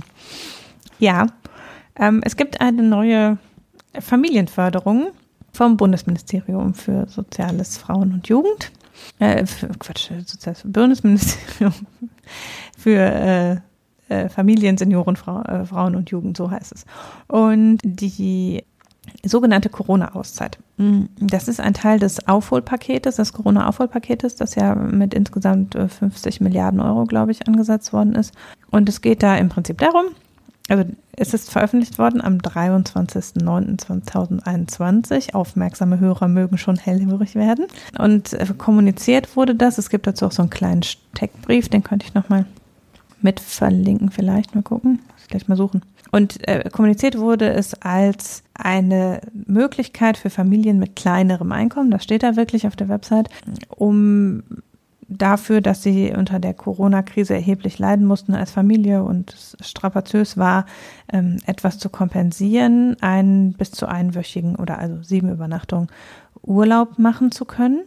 [1.00, 1.28] Ja,
[1.96, 3.38] ähm, es gibt eine neue
[4.00, 5.12] Familienförderung
[5.52, 8.72] vom Bundesministerium für Soziales, Frauen und Jugend.
[9.20, 9.46] Äh,
[9.80, 11.74] Quatsch, Soziales Bundesministerium
[12.78, 13.58] für äh,
[14.10, 16.86] äh, Familien, Senioren, Frau, äh, Frauen und Jugend, so heißt es.
[17.28, 18.64] Und die
[19.24, 20.60] sogenannte Corona-Auszeit.
[21.20, 26.80] Das ist ein Teil des Aufholpaketes, des Corona-Aufholpaketes, das ja mit insgesamt 50 äh, Milliarden
[26.80, 28.34] Euro, glaube ich, angesetzt worden ist.
[28.72, 30.06] Und es geht da im Prinzip darum,
[30.70, 35.34] also es ist veröffentlicht worden am 23.09.2021.
[35.34, 37.66] Aufmerksame Hörer mögen schon hellhörig werden.
[37.98, 39.78] Und äh, kommuniziert wurde das.
[39.78, 42.46] Es gibt dazu auch so einen kleinen Steckbrief, den könnte ich nochmal
[43.22, 45.00] mit verlinken, vielleicht mal gucken.
[45.30, 45.82] Gleich mal suchen.
[46.12, 52.24] Und äh, kommuniziert wurde es als eine Möglichkeit für Familien mit kleinerem Einkommen, das steht
[52.24, 53.30] da wirklich auf der Website,
[53.70, 54.44] um
[55.10, 60.66] dafür, dass sie unter der Corona-Krise erheblich leiden mussten als Familie und es strapaziös war,
[61.12, 65.88] ähm, etwas zu kompensieren, einen bis zu einwöchigen oder also sieben Übernachtungen
[66.44, 67.82] Urlaub machen zu können.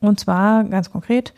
[0.00, 1.34] Und zwar ganz konkret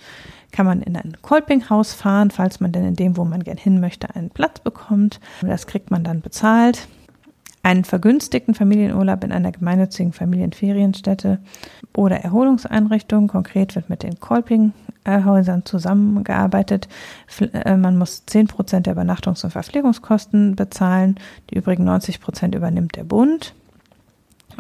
[0.53, 3.81] kann man in ein Kolpinghaus fahren, falls man denn in dem, wo man gern hin
[3.81, 5.19] möchte, einen Platz bekommt.
[5.41, 6.87] Das kriegt man dann bezahlt.
[7.65, 11.39] Einen vergünstigten Familienurlaub in einer gemeinnützigen Familienferienstätte
[11.97, 13.29] oder Erholungseinrichtung.
[13.29, 16.89] Konkret wird mit den Kolpinghäusern zusammengearbeitet.
[17.53, 21.17] Äh, man muss 10 Prozent der Übernachtungs- und Verpflegungskosten bezahlen.
[21.51, 23.55] Die übrigen 90 Prozent übernimmt der Bund.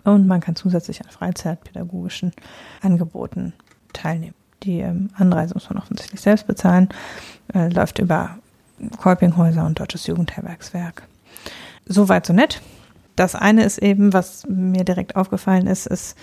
[0.05, 2.32] Und man kann zusätzlich an freizeitpädagogischen
[2.80, 3.53] Angeboten
[3.93, 4.34] teilnehmen.
[4.63, 6.89] Die ähm, Anreise muss man offensichtlich selbst bezahlen,
[7.55, 8.37] äh, läuft über
[8.99, 11.03] Kolpinghäuser und Deutsches Jugendherbergswerk.
[11.87, 12.61] Soweit so nett.
[13.17, 16.17] Das eine ist eben, was mir direkt aufgefallen ist, ist,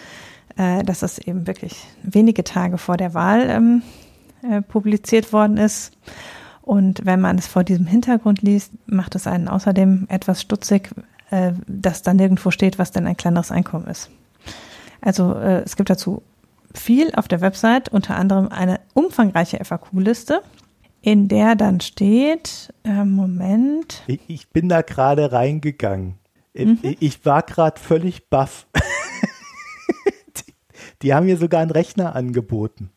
[0.57, 3.81] äh, dass es eben wirklich wenige Tage vor der Wahl ähm,
[4.41, 5.91] äh, publiziert worden ist.
[6.61, 10.89] Und wenn man es vor diesem Hintergrund liest, macht es einen außerdem etwas stutzig,
[11.29, 14.09] äh, dass da nirgendwo steht, was denn ein kleineres Einkommen ist.
[15.01, 16.21] Also äh, es gibt dazu
[16.73, 20.41] viel auf der Website, unter anderem eine umfangreiche FAQ-Liste,
[21.01, 24.03] in der dann steht, äh, Moment.
[24.07, 26.15] Ich, ich, bin da gerade reingegangen.
[26.53, 26.79] Mhm.
[26.81, 28.67] Ich, ich, war gerade völlig baff.
[30.37, 30.53] die,
[31.01, 32.89] die haben mir sogar einen Rechner angeboten.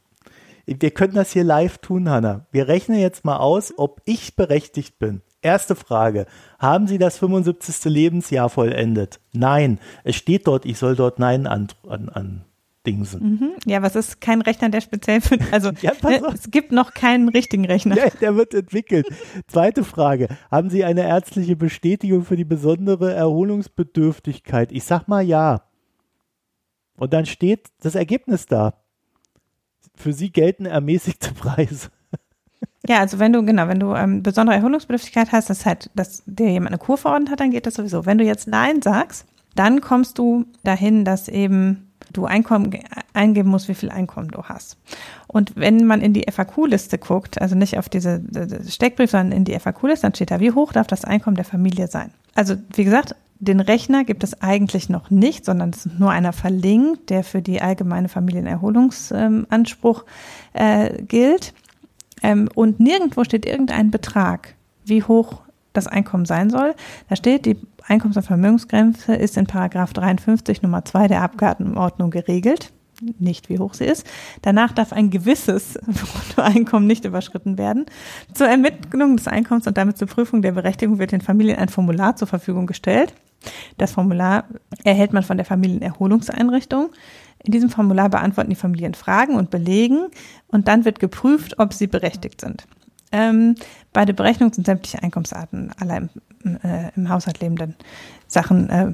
[0.67, 2.47] Wir können das hier live tun, Hanna.
[2.53, 5.23] Wir rechnen jetzt mal aus, ob ich berechtigt bin.
[5.41, 6.27] Erste Frage.
[6.61, 7.85] Haben Sie das 75.
[7.87, 9.19] Lebensjahr vollendet?
[9.33, 9.81] Nein.
[10.05, 12.45] Es steht dort, ich soll dort Nein an, an, an
[12.87, 13.23] Dingsen.
[13.23, 13.53] Mhm.
[13.65, 17.29] Ja, was ist kein Rechner, der speziell für, also ja, ne, es gibt noch keinen
[17.29, 17.97] richtigen Rechner.
[17.97, 19.07] Ja, der wird entwickelt.
[19.47, 20.29] Zweite Frage.
[20.51, 24.73] Haben Sie eine ärztliche Bestätigung für die besondere Erholungsbedürftigkeit?
[24.73, 25.63] Ich sag mal ja.
[26.97, 28.75] Und dann steht das Ergebnis da.
[29.95, 31.89] Für Sie gelten ermäßigte Preise.
[32.89, 36.51] Ja, also wenn du, genau, wenn du ähm, besondere Erholungsbedürftigkeit hast, das halt, dass dir
[36.51, 38.07] jemand eine Kur verordnet hat, dann geht das sowieso.
[38.07, 42.71] Wenn du jetzt Nein sagst, dann kommst du dahin, dass eben du Einkommen
[43.13, 44.77] eingeben musst, wie viel Einkommen du hast.
[45.27, 48.23] Und wenn man in die FAQ-Liste guckt, also nicht auf diese
[48.69, 51.89] Steckbrief, sondern in die FAQ-Liste, dann steht da, wie hoch darf das Einkommen der Familie
[51.89, 52.13] sein?
[52.35, 56.33] Also wie gesagt, den Rechner gibt es eigentlich noch nicht, sondern es ist nur einer
[56.33, 60.05] verlinkt, der für die allgemeine Familienerholungsanspruch
[60.53, 61.53] äh, gilt.
[62.23, 64.55] Ähm, und nirgendwo steht irgendein Betrag,
[64.85, 65.43] wie hoch
[65.73, 66.75] das Einkommen sein soll.
[67.09, 67.57] Da steht, die
[67.87, 72.73] Einkommens- und Vermögensgrenze ist in Paragraph 53 Nummer 2 der Abgabenordnung geregelt.
[73.19, 74.07] Nicht wie hoch sie ist.
[74.43, 77.87] Danach darf ein gewisses Bruttoeinkommen nicht überschritten werden.
[78.33, 82.15] Zur Ermittlung des Einkommens und damit zur Prüfung der Berechtigung wird den Familien ein Formular
[82.15, 83.13] zur Verfügung gestellt.
[83.77, 84.45] Das Formular
[84.85, 86.91] erhält man von der Familienerholungseinrichtung.
[87.43, 90.07] In diesem Formular beantworten die Familien Fragen und belegen
[90.49, 92.67] und dann wird geprüft, ob sie berechtigt sind.
[93.13, 93.55] Ähm,
[93.93, 96.11] bei der Berechnung sind sämtliche Einkommensarten aller im,
[96.63, 97.77] äh, im Haushalt lebenden
[98.27, 98.93] Sachen, äh,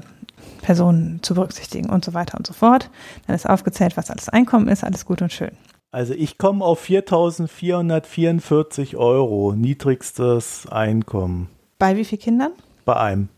[0.61, 2.89] Personen zu berücksichtigen und so weiter und so fort.
[3.25, 5.51] Dann ist aufgezählt, was alles Einkommen ist, alles gut und schön.
[5.91, 11.49] Also ich komme auf 4.444 Euro, niedrigstes Einkommen.
[11.79, 12.51] Bei wie vielen Kindern?
[12.85, 13.29] Bei einem.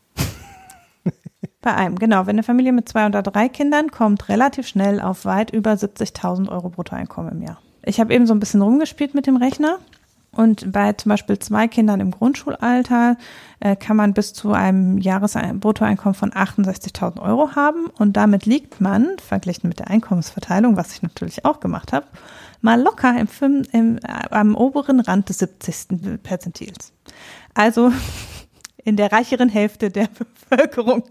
[1.61, 2.25] Bei einem, genau.
[2.25, 6.49] Wenn eine Familie mit zwei oder drei Kindern kommt, relativ schnell auf weit über 70.000
[6.49, 7.59] Euro Bruttoeinkommen im Jahr.
[7.83, 9.79] Ich habe eben so ein bisschen rumgespielt mit dem Rechner
[10.33, 13.17] und bei zum Beispiel zwei Kindern im Grundschulalter
[13.59, 17.87] äh, kann man bis zu einem Jahresbruttoeinkommen von 68.000 Euro haben.
[17.87, 22.07] Und damit liegt man, verglichen mit der Einkommensverteilung, was ich natürlich auch gemacht habe,
[22.61, 23.27] mal locker im,
[23.73, 26.23] im, äh, am oberen Rand des 70.
[26.23, 26.93] Perzentils.
[27.53, 27.91] Also
[28.85, 30.07] in der reicheren Hälfte der
[30.49, 31.03] Bevölkerung.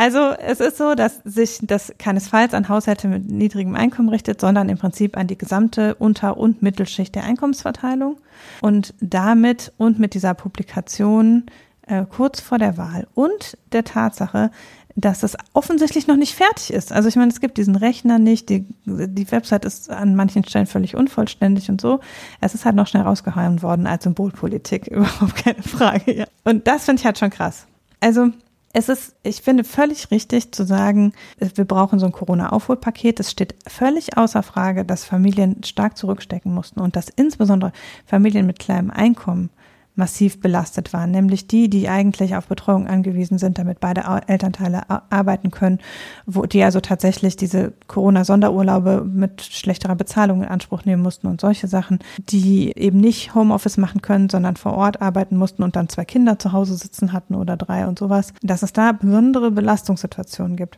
[0.00, 4.70] Also es ist so, dass sich das keinesfalls an Haushalte mit niedrigem Einkommen richtet, sondern
[4.70, 8.16] im Prinzip an die gesamte Unter- und Mittelschicht der Einkommensverteilung.
[8.62, 11.44] Und damit und mit dieser Publikation
[11.86, 14.50] äh, kurz vor der Wahl und der Tatsache,
[14.96, 16.92] dass das offensichtlich noch nicht fertig ist.
[16.92, 20.66] Also ich meine, es gibt diesen Rechner nicht, die, die Website ist an manchen Stellen
[20.66, 22.00] völlig unvollständig und so.
[22.40, 26.14] Es ist halt noch schnell rausgehauen worden als Symbolpolitik, überhaupt keine Frage.
[26.14, 26.24] Ja.
[26.44, 27.66] Und das finde ich halt schon krass.
[28.00, 28.30] Also
[28.72, 33.18] es ist, ich finde, völlig richtig zu sagen, wir brauchen so ein Corona-Aufholpaket.
[33.18, 37.72] Es steht völlig außer Frage, dass Familien stark zurückstecken mussten und dass insbesondere
[38.06, 39.50] Familien mit kleinem Einkommen
[39.94, 45.50] massiv belastet waren, nämlich die, die eigentlich auf Betreuung angewiesen sind, damit beide Elternteile arbeiten
[45.50, 45.78] können,
[46.26, 51.68] wo die also tatsächlich diese Corona-Sonderurlaube mit schlechterer Bezahlung in Anspruch nehmen mussten und solche
[51.68, 56.04] Sachen, die eben nicht Homeoffice machen können, sondern vor Ort arbeiten mussten und dann zwei
[56.04, 60.76] Kinder zu Hause sitzen hatten oder drei und sowas, dass es da besondere Belastungssituationen gibt.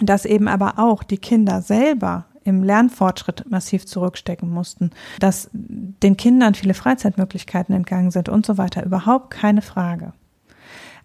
[0.00, 4.90] Dass eben aber auch die Kinder selber im Lernfortschritt massiv zurückstecken mussten,
[5.20, 8.84] dass den Kindern viele Freizeitmöglichkeiten entgangen sind und so weiter.
[8.84, 10.12] Überhaupt keine Frage.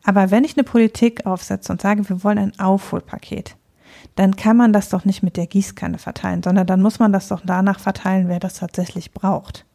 [0.04, 3.56] Aber wenn ich eine Politik aufsetze und sage, wir wollen ein Aufholpaket,
[4.16, 7.28] dann kann man das doch nicht mit der Gießkanne verteilen, sondern dann muss man das
[7.28, 9.66] doch danach verteilen, wer das tatsächlich braucht.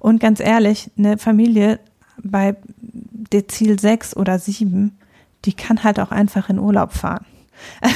[0.00, 1.80] Und ganz ehrlich, eine Familie
[2.22, 4.98] bei Dezil 6 oder 7,
[5.44, 7.26] die kann halt auch einfach in Urlaub fahren.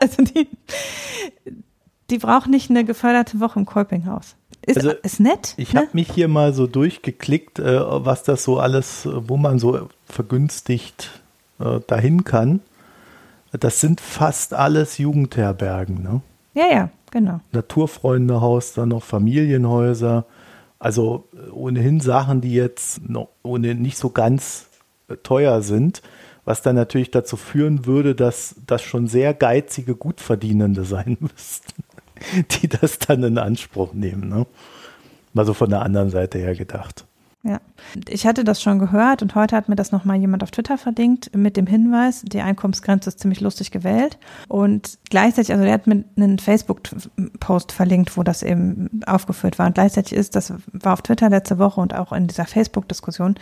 [0.00, 0.48] Also die,
[2.12, 4.36] die braucht nicht eine geförderte Woche im Kolpinghaus.
[4.64, 5.54] Ist, Also, ist nett.
[5.56, 5.80] Ich ne?
[5.80, 9.88] habe mich hier mal so durchgeklickt, äh, was das so alles, äh, wo man so
[10.06, 11.22] vergünstigt
[11.58, 12.60] äh, dahin kann.
[13.58, 16.20] Das sind fast alles Jugendherbergen, ne?
[16.54, 17.40] Ja, ja, genau.
[17.52, 20.26] Naturfreundehaus, dann noch Familienhäuser.
[20.78, 24.66] Also ohnehin Sachen, die jetzt noch ohne nicht so ganz
[25.22, 26.02] teuer sind,
[26.44, 31.84] was dann natürlich dazu führen würde, dass das schon sehr geizige Gutverdienende sein müssten,
[32.50, 34.28] die das dann in Anspruch nehmen.
[34.28, 34.46] Ne?
[35.32, 37.06] Mal so von der anderen Seite her gedacht.
[37.44, 37.60] Ja,
[38.08, 41.34] ich hatte das schon gehört und heute hat mir das nochmal jemand auf Twitter verdingt
[41.34, 46.04] mit dem Hinweis, die Einkommensgrenze ist ziemlich lustig gewählt und gleichzeitig, also er hat mir
[46.16, 51.30] einen Facebook-Post verlinkt, wo das eben aufgeführt war und gleichzeitig ist, das war auf Twitter
[51.30, 53.34] letzte Woche und auch in dieser Facebook-Diskussion,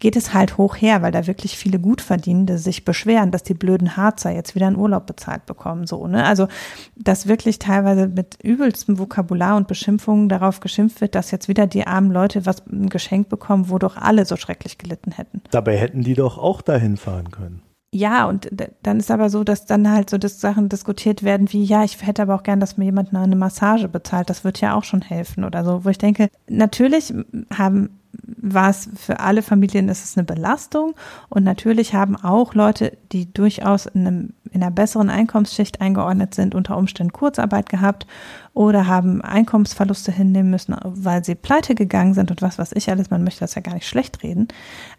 [0.00, 3.96] geht es halt hoch her, weil da wirklich viele Gutverdienende sich beschweren, dass die blöden
[3.96, 6.24] Harzer jetzt wieder einen Urlaub bezahlt bekommen, so, ne?
[6.24, 6.48] Also,
[6.96, 11.86] dass wirklich teilweise mit übelstem Vokabular und Beschimpfungen darauf geschimpft wird, dass jetzt wieder die
[11.86, 15.42] armen Leute was ein Geschenk bekommen, wo doch alle so schrecklich gelitten hätten.
[15.50, 17.62] Dabei hätten die doch auch dahin fahren können.
[17.92, 18.48] Ja, und
[18.84, 22.00] dann ist aber so, dass dann halt so das Sachen diskutiert werden wie, ja, ich
[22.06, 24.30] hätte aber auch gern, dass mir jemand eine Massage bezahlt.
[24.30, 25.84] Das wird ja auch schon helfen oder so.
[25.84, 27.12] Wo ich denke, natürlich
[27.52, 30.94] haben war für alle Familien ist es eine Belastung
[31.28, 36.54] und natürlich haben auch Leute, die durchaus in, einem, in einer besseren Einkommensschicht eingeordnet sind,
[36.54, 38.06] unter Umständen Kurzarbeit gehabt
[38.54, 43.10] oder haben Einkommensverluste hinnehmen müssen, weil sie pleite gegangen sind und was weiß ich alles.
[43.10, 44.48] Man möchte das ja gar nicht schlecht reden.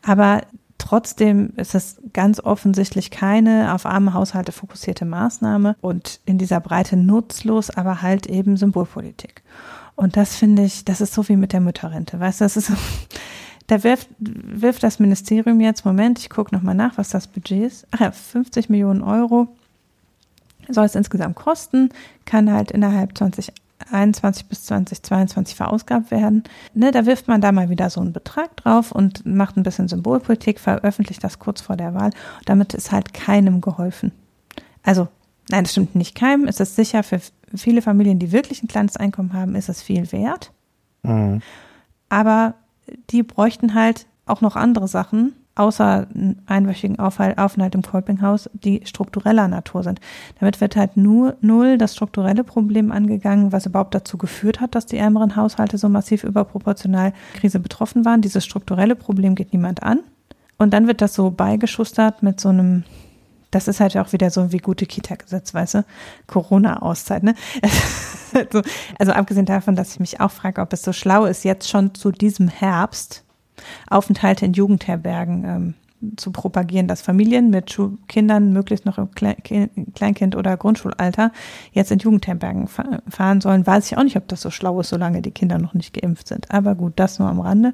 [0.06, 0.42] Aber
[0.82, 6.98] Trotzdem ist es ganz offensichtlich keine auf arme Haushalte fokussierte Maßnahme und in dieser Breite
[6.98, 9.44] nutzlos, aber halt eben Symbolpolitik.
[9.96, 12.20] Und das finde ich, das ist so wie mit der Mütterrente.
[12.20, 12.72] Weißt du, das ist
[13.68, 17.88] da wirft, wirft das Ministerium jetzt, Moment, ich gucke nochmal nach, was das Budget ist.
[17.92, 19.48] Ach ja, 50 Millionen Euro
[20.70, 21.90] soll es insgesamt kosten,
[22.26, 26.44] kann halt innerhalb 2021 bis 2022 verausgabt werden.
[26.74, 29.88] Ne, da wirft man da mal wieder so einen Betrag drauf und macht ein bisschen
[29.88, 32.12] Symbolpolitik, veröffentlicht das kurz vor der Wahl.
[32.46, 34.12] Damit ist halt keinem geholfen.
[34.84, 35.08] Also,
[35.50, 36.48] nein, das stimmt nicht keinem.
[36.48, 37.22] Es ist sicher für
[37.56, 40.52] viele Familien, die wirklich ein kleines Einkommen haben, ist es viel wert.
[41.04, 41.42] Mhm.
[42.10, 42.56] Aber
[43.10, 49.48] die bräuchten halt auch noch andere Sachen, außer einen einwöchigen Aufenthalt im Kolpinghaus, die struktureller
[49.48, 50.00] Natur sind.
[50.40, 54.86] Damit wird halt nur null das strukturelle Problem angegangen, was überhaupt dazu geführt hat, dass
[54.86, 58.22] die ärmeren Haushalte so massiv überproportional Krise betroffen waren.
[58.22, 60.00] Dieses strukturelle Problem geht niemand an.
[60.58, 62.84] Und dann wird das so beigeschustert mit so einem
[63.52, 65.86] das ist halt auch wieder so wie gute Kita-Gesetz, weißt du?
[66.28, 67.36] Corona-Auszeit, ne?
[68.34, 68.62] also,
[68.98, 71.94] also abgesehen davon, dass ich mich auch frage, ob es so schlau ist, jetzt schon
[71.94, 73.24] zu diesem Herbst
[73.90, 75.74] Aufenthalte in Jugendherbergen ähm,
[76.18, 79.36] zu propagieren, dass Familien mit Schu Kindern möglichst noch im Kle
[79.94, 81.32] Kleinkind- oder Grundschulalter
[81.72, 84.90] jetzt in Jugendherbergen fa fahren sollen, weiß ich auch nicht, ob das so schlau ist,
[84.90, 86.52] solange die Kinder noch nicht geimpft sind.
[86.52, 87.74] Aber gut, das nur am Rande.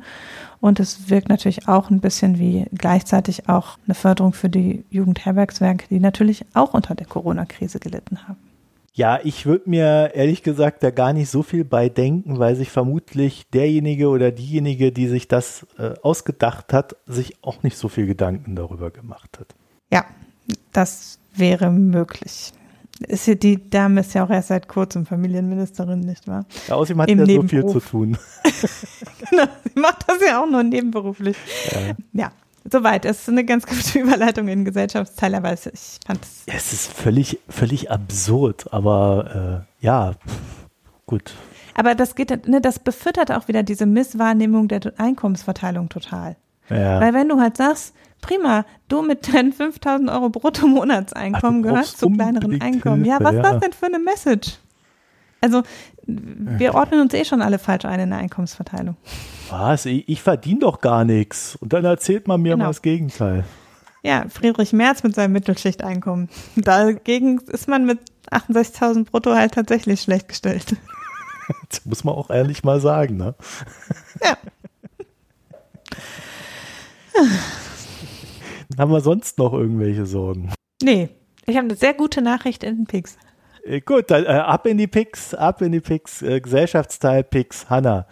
[0.60, 5.88] Und es wirkt natürlich auch ein bisschen wie gleichzeitig auch eine Förderung für die Jugendherbergswerke,
[5.90, 8.47] die natürlich auch unter der Corona-Krise gelitten haben.
[8.98, 12.72] Ja, ich würde mir ehrlich gesagt da gar nicht so viel bei denken, weil sich
[12.72, 18.08] vermutlich derjenige oder diejenige, die sich das äh, ausgedacht hat, sich auch nicht so viel
[18.08, 19.54] Gedanken darüber gemacht hat.
[19.94, 20.04] Ja,
[20.74, 22.54] das wäre möglich.
[23.08, 26.48] Ist hier, die Dame ist ja auch erst seit kurzem Familienministerin, nicht wahr?
[26.68, 27.84] Ja, außerdem hat Im ja so viel Nebenberuf.
[27.84, 28.18] zu tun.
[29.30, 31.38] genau, sie macht das ja auch nur nebenberuflich.
[31.72, 31.96] Ja.
[32.14, 32.32] Ja,
[32.72, 33.06] soweit.
[33.06, 36.44] Es ist eine ganz gute Überleitung in Gesellschaftsteil, aber es, ich fand es.
[36.48, 40.14] Ja, es ist völlig, völlig absurd, aber äh, ja,
[41.06, 41.34] gut.
[41.76, 46.36] Aber das geht, ne, das befüttert auch wieder diese Misswahrnehmung der Einkommensverteilung total.
[46.70, 47.00] Ja.
[47.00, 52.00] Weil wenn du halt sagst, prima, du mit deinen 5000 Euro Bruttomonatseinkommen Ah, du gehörst
[52.00, 53.06] zu kleineren Einkommen.
[53.06, 53.52] Ja, Hilfe, was ist ja.
[53.52, 54.58] das denn für eine Message?
[55.42, 55.64] Also,
[56.08, 58.98] wir ordnen uns eh schon alle falsch ein in der Einkommensverteilung.
[59.50, 59.86] Was?
[59.86, 61.56] Ich, ich verdiene doch gar nichts.
[61.58, 62.66] Und dann erzählt man mir Genau.
[62.66, 63.44] mal das Gegenteil.
[64.04, 66.30] Ja, Friedrich Merz mit seinem Mittelschichteinkommen.
[66.56, 68.00] Dagegen ist man mit
[68.32, 70.76] 68.000 brutto halt tatsächlich schlecht gestellt.
[71.70, 73.34] Das muss man auch ehrlich mal sagen, ne?
[74.22, 74.38] Ja.
[78.78, 80.52] Haben wir sonst noch irgendwelche Sorgen?
[80.84, 81.10] Nee,
[81.46, 83.18] ich habe eine sehr gute Nachricht in den Pix.
[83.68, 87.70] Äh, gut, dann äh, ab in die Picks, ab in die Picks, äh, Gesellschaftsteil Picks,
[87.70, 88.06] Hanna.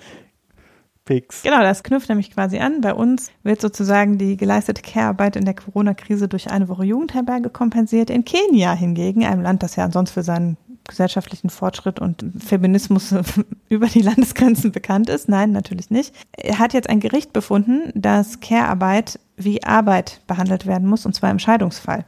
[1.07, 1.43] Fix.
[1.43, 2.81] Genau, das knüpft nämlich quasi an.
[2.81, 8.09] Bei uns wird sozusagen die geleistete Care-Arbeit in der Corona-Krise durch eine Woche Jugendherberge kompensiert.
[8.09, 13.13] In Kenia hingegen, einem Land, das ja ansonsten für seinen gesellschaftlichen Fortschritt und Feminismus
[13.69, 15.29] über die Landesgrenzen bekannt ist.
[15.29, 16.11] Nein, natürlich nicht.
[16.31, 21.29] Er hat jetzt ein Gericht befunden, dass Care-Arbeit wie Arbeit behandelt werden muss, und zwar
[21.29, 22.05] im Scheidungsfall.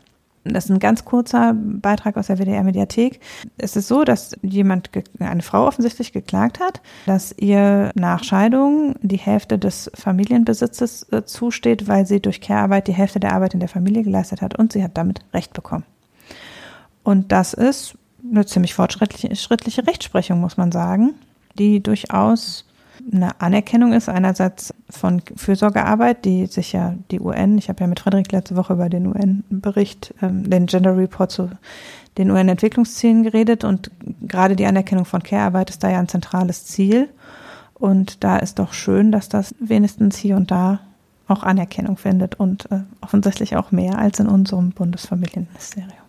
[0.53, 3.19] Das ist ein ganz kurzer Beitrag aus der WDR-Mediathek.
[3.57, 4.89] Es ist so, dass jemand,
[5.19, 11.87] eine Frau offensichtlich geklagt hat, dass ihr nach Scheidung die Hälfte des Familienbesitzes äh, zusteht,
[11.87, 14.83] weil sie durch Care-Arbeit die Hälfte der Arbeit in der Familie geleistet hat und sie
[14.83, 15.85] hat damit Recht bekommen.
[17.03, 17.95] Und das ist
[18.29, 21.15] eine ziemlich fortschrittliche Rechtsprechung, muss man sagen,
[21.57, 22.66] die durchaus
[23.11, 27.99] eine Anerkennung ist, einerseits von Fürsorgearbeit, die sich ja die UN, ich habe ja mit
[27.99, 31.49] Frederik letzte Woche über den UN-Bericht, ähm, den Gender Report zu
[32.17, 33.91] den UN-Entwicklungszielen geredet und
[34.21, 37.09] gerade die Anerkennung von Care-Arbeit ist da ja ein zentrales Ziel.
[37.75, 40.79] Und da ist doch schön, dass das wenigstens hier und da
[41.27, 46.06] auch Anerkennung findet und äh, offensichtlich auch mehr als in unserem Bundesfamilienministerium.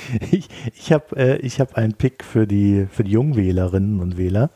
[0.30, 4.50] ich ich habe äh, hab einen Pick für die, für die Jungwählerinnen und Wähler.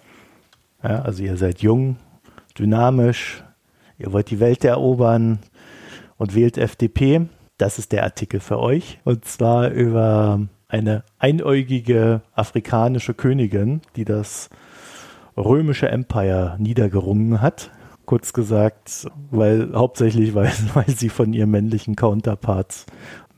[0.82, 1.96] Ja, also ihr seid jung,
[2.58, 3.44] dynamisch,
[3.98, 5.40] ihr wollt die Welt erobern
[6.16, 7.26] und wählt FDP.
[7.58, 8.98] Das ist der Artikel für euch.
[9.04, 14.50] Und zwar über eine einäugige afrikanische Königin, die das
[15.36, 17.70] römische Empire niedergerungen hat.
[18.04, 22.86] Kurz gesagt, weil hauptsächlich weil, weil sie von ihren männlichen Counterparts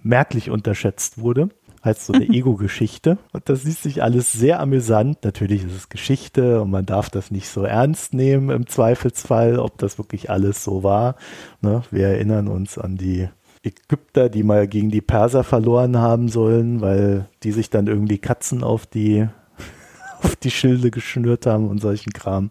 [0.03, 1.51] merklich unterschätzt wurde
[1.83, 3.19] als so eine Ego-Geschichte.
[3.33, 5.25] Und das ist sich alles sehr amüsant.
[5.25, 9.79] Natürlich ist es Geschichte und man darf das nicht so ernst nehmen im Zweifelsfall, ob
[9.79, 11.17] das wirklich alles so war.
[11.61, 11.83] Ne?
[11.91, 13.29] Wir erinnern uns an die
[13.63, 18.63] Ägypter, die mal gegen die Perser verloren haben sollen, weil die sich dann irgendwie Katzen
[18.63, 19.27] auf die,
[20.23, 22.51] auf die Schilde geschnürt haben und solchen Kram.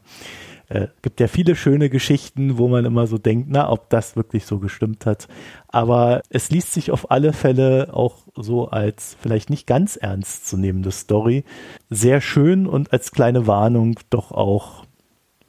[0.70, 4.46] Äh, gibt ja viele schöne Geschichten, wo man immer so denkt, na, ob das wirklich
[4.46, 5.28] so gestimmt hat.
[5.70, 10.58] Aber es liest sich auf alle Fälle auch so als vielleicht nicht ganz ernst zu
[10.58, 11.46] nehmende Story
[11.90, 14.84] sehr schön und als kleine Warnung doch auch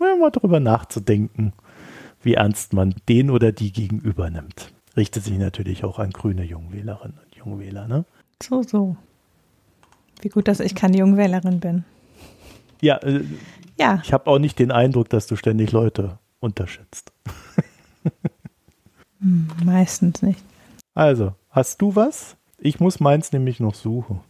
[0.00, 1.52] ja, mal drüber nachzudenken,
[2.22, 4.72] wie ernst man den oder die gegenüber nimmt.
[4.96, 8.04] Richtet sich natürlich auch an grüne Jungwählerinnen und Jungwähler, ne?
[8.40, 8.96] So, so.
[10.20, 11.84] Wie gut, dass ich keine Jungwählerin bin.
[12.80, 13.24] Ja, äh,
[13.78, 14.00] ja.
[14.04, 17.12] Ich habe auch nicht den Eindruck, dass du ständig Leute unterschätzt.
[19.20, 20.40] Hm, meistens nicht.
[20.94, 22.36] Also, hast du was?
[22.58, 24.20] Ich muss meins nämlich noch suchen.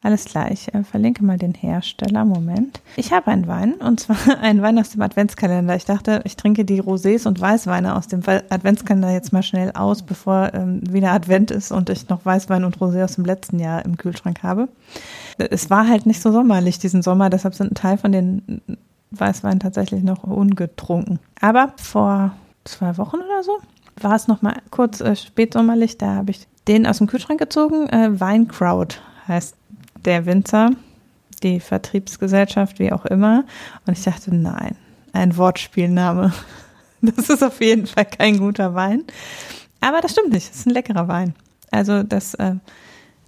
[0.00, 2.24] Alles klar, ich äh, verlinke mal den Hersteller.
[2.24, 2.80] Moment.
[2.96, 5.74] Ich habe einen Wein und zwar einen Wein aus dem Adventskalender.
[5.74, 10.02] Ich dachte, ich trinke die Rosés und Weißweine aus dem Adventskalender jetzt mal schnell aus,
[10.02, 13.84] bevor ähm, wieder Advent ist und ich noch Weißwein und Rosé aus dem letzten Jahr
[13.84, 14.68] im Kühlschrank habe.
[15.36, 18.60] Es war halt nicht so sommerlich diesen Sommer, deshalb sind ein Teil von den
[19.10, 21.18] Weißweinen tatsächlich noch ungetrunken.
[21.40, 22.32] Aber vor
[22.64, 23.58] zwei Wochen oder so
[24.00, 25.98] war es noch mal kurz äh, spätsommerlich.
[25.98, 27.88] Da habe ich den aus dem Kühlschrank gezogen.
[27.88, 29.57] Äh, Weinkraut heißt
[30.04, 30.70] der Winzer,
[31.42, 33.44] die Vertriebsgesellschaft, wie auch immer.
[33.86, 34.76] Und ich dachte, nein,
[35.12, 36.32] ein Wortspielname.
[37.00, 39.04] Das ist auf jeden Fall kein guter Wein.
[39.80, 41.32] Aber das stimmt nicht, es ist ein leckerer Wein.
[41.70, 42.56] Also das, äh,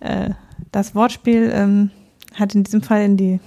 [0.00, 0.30] äh,
[0.72, 1.92] das Wortspiel ähm,
[2.34, 3.38] hat in diesem Fall in die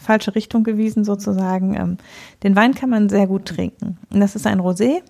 [0.00, 1.74] falsche Richtung gewiesen, sozusagen.
[1.74, 1.98] Ähm,
[2.42, 3.98] den Wein kann man sehr gut trinken.
[4.10, 5.02] Und das ist ein Rosé.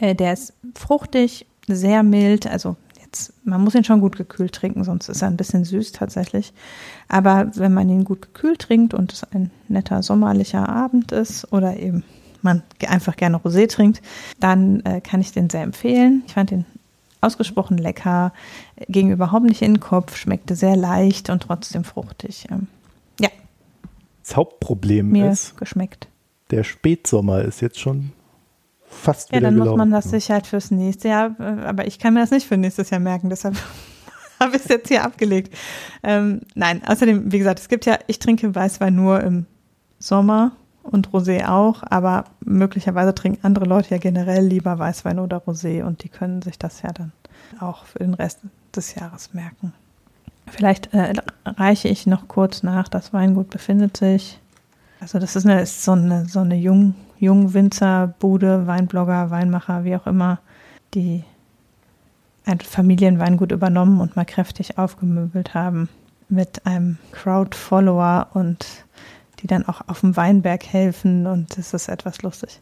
[0.00, 2.76] Äh, der ist fruchtig, sehr mild, also
[3.08, 6.52] jetzt, man muss ihn schon gut gekühlt trinken, sonst ist er ein bisschen süß tatsächlich.
[7.08, 11.76] Aber wenn man ihn gut gekühlt trinkt und es ein netter sommerlicher Abend ist oder
[11.76, 12.04] eben
[12.42, 14.00] man einfach gerne Rosé trinkt,
[14.38, 16.22] dann äh, kann ich den sehr empfehlen.
[16.26, 16.66] Ich fand den
[17.20, 18.32] ausgesprochen lecker,
[18.88, 22.46] ging überhaupt nicht in den Kopf, schmeckte sehr leicht und trotzdem fruchtig.
[22.50, 22.68] Ähm,
[23.18, 23.30] ja.
[24.22, 26.06] Das Hauptproblem Mir ist, geschmeckt.
[26.50, 28.12] der Spätsommer ist jetzt schon
[28.88, 29.70] fast ja, wieder dann gelaufen.
[29.70, 32.46] muss man das sich halt fürs nächste Jahr, äh, aber ich kann mir das nicht
[32.46, 33.56] für nächstes Jahr merken, deshalb
[34.40, 35.54] habe ich es jetzt hier abgelegt.
[36.02, 39.46] Ähm, nein, außerdem, wie gesagt, es gibt ja, ich trinke Weißwein nur im
[39.98, 45.82] Sommer und Rosé auch, aber möglicherweise trinken andere Leute ja generell lieber Weißwein oder Rosé
[45.82, 47.12] und die können sich das ja dann
[47.60, 48.40] auch für den Rest
[48.74, 49.72] des Jahres merken.
[50.46, 51.12] Vielleicht äh,
[51.44, 54.38] reiche ich noch kurz nach, das Weingut befindet sich.
[55.00, 59.96] Also das ist, eine, ist so eine, so eine jung, jungen Winzerbude, Weinblogger, Weinmacher, wie
[59.96, 60.38] auch immer,
[60.94, 61.24] die
[62.44, 65.88] ein Familienweingut übernommen und mal kräftig aufgemöbelt haben
[66.28, 68.66] mit einem Crowd-Follower und
[69.40, 72.60] die dann auch auf dem Weinberg helfen und das ist etwas lustig.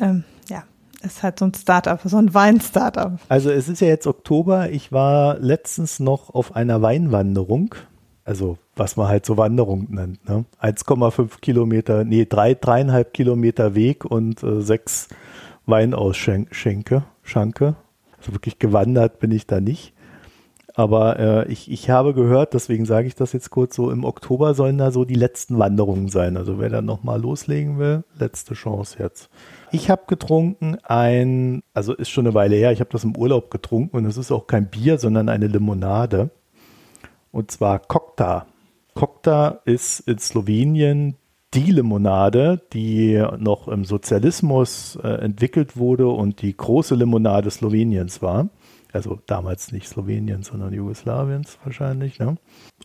[0.00, 0.64] Ähm, ja,
[1.02, 3.12] es ist halt so ein Startup, so ein Wein-Startup.
[3.28, 4.70] Also es ist ja jetzt Oktober.
[4.70, 7.74] Ich war letztens noch auf einer Weinwanderung
[8.24, 10.28] Also, was man halt so Wanderung nennt.
[10.28, 10.44] Ne?
[10.60, 15.08] 1,5 Kilometer, nee, drei, dreieinhalb Kilometer Weg und äh, sechs
[15.66, 17.76] Weinausschenke, Schanke.
[18.18, 19.94] Also wirklich gewandert bin ich da nicht.
[20.74, 24.54] Aber äh, ich, ich habe gehört, deswegen sage ich das jetzt kurz so, im Oktober
[24.54, 26.36] sollen da so die letzten Wanderungen sein.
[26.36, 29.30] Also wer dann nochmal loslegen will, letzte Chance jetzt.
[29.72, 33.50] Ich habe getrunken ein, also ist schon eine Weile her, ich habe das im Urlaub
[33.50, 36.30] getrunken und es ist auch kein Bier, sondern eine Limonade.
[37.32, 38.46] Und zwar Kokta.
[38.94, 41.16] Kokta ist in Slowenien
[41.54, 48.48] die Limonade, die noch im Sozialismus äh, entwickelt wurde und die große Limonade Sloweniens war.
[48.92, 52.18] Also damals nicht Sloweniens, sondern Jugoslawiens wahrscheinlich.
[52.18, 52.36] Ne?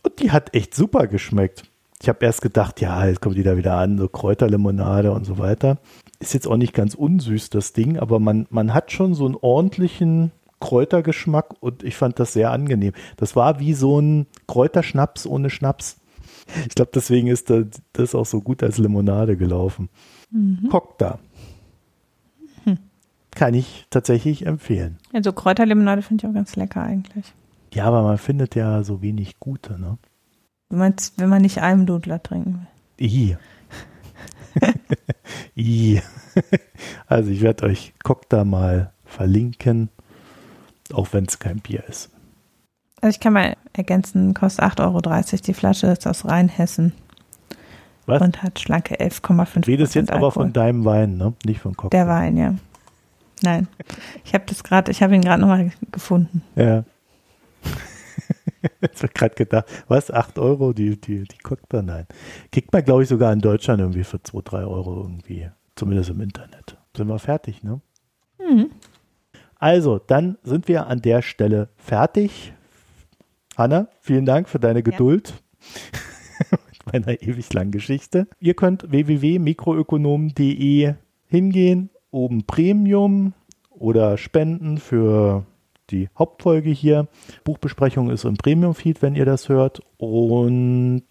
[0.02, 1.64] Und die hat echt super geschmeckt.
[2.00, 5.38] Ich habe erst gedacht, ja, jetzt kommt die da wieder an, so Kräuterlimonade und so
[5.38, 5.78] weiter.
[6.18, 9.36] Ist jetzt auch nicht ganz unsüß, das Ding, aber man, man hat schon so einen
[9.36, 12.92] ordentlichen Kräutergeschmack und ich fand das sehr angenehm.
[13.16, 15.98] Das war wie so ein Kräuterschnaps ohne Schnaps.
[16.66, 17.52] Ich glaube, deswegen ist
[17.92, 19.88] das auch so gut als Limonade gelaufen.
[20.30, 20.68] Mhm.
[20.70, 21.18] Kokta.
[22.64, 22.78] Hm.
[23.32, 24.98] Kann ich tatsächlich empfehlen.
[25.12, 27.32] Also Kräuterlimonade finde ich auch ganz lecker eigentlich.
[27.74, 29.98] Ja, aber man findet ja so wenig gute, ne?
[30.68, 32.66] Du meinst, wenn man nicht Almdudler trinken
[32.98, 33.06] will?
[33.06, 33.36] I.
[35.56, 36.00] I.
[37.06, 39.90] Also ich werde euch Kokta mal verlinken,
[40.94, 42.10] auch wenn es kein Bier ist.
[43.00, 45.00] Also ich kann mal ergänzen, kostet 8,30 Euro
[45.46, 46.92] die Flasche, ist aus Rheinhessen.
[48.06, 48.22] Was?
[48.22, 50.26] Und hat schlanke 11,5 Redest jetzt Alkohol.
[50.26, 51.34] aber von deinem Wein, ne?
[51.44, 51.98] Nicht von Cocktail.
[51.98, 52.54] Der Wein, ja.
[53.42, 53.68] Nein.
[54.24, 56.42] Ich habe das gerade, ich habe ihn gerade nochmal gefunden.
[56.54, 56.84] Ja.
[58.80, 61.82] Jetzt wird gerade gedacht, was, 8 Euro die, die, die Cocktail?
[61.82, 62.06] Nein.
[62.52, 65.50] Kriegt man, glaube ich, sogar in Deutschland irgendwie für 2, 3 Euro irgendwie.
[65.74, 66.78] Zumindest im Internet.
[66.96, 67.80] Sind wir fertig, ne?
[69.66, 72.52] Also, dann sind wir an der Stelle fertig.
[73.56, 75.42] Hanna, vielen Dank für deine Geduld
[76.52, 76.58] ja.
[76.70, 78.28] mit meiner ewig langen Geschichte.
[78.38, 80.94] Ihr könnt www.mikroökonomen.de
[81.26, 83.32] hingehen, oben Premium
[83.70, 85.44] oder spenden für
[85.90, 87.08] die Hauptfolge hier.
[87.42, 89.80] Buchbesprechung ist im Premium-Feed, wenn ihr das hört.
[89.96, 91.08] Und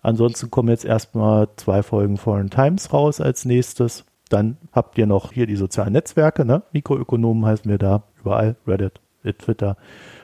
[0.00, 4.04] ansonsten kommen jetzt erstmal zwei Folgen Foreign Times raus als nächstes.
[4.32, 6.62] Dann habt ihr noch hier die sozialen Netzwerke, ne?
[6.72, 9.00] Mikroökonomen heißen wir da, überall, Reddit,
[9.38, 9.76] Twitter.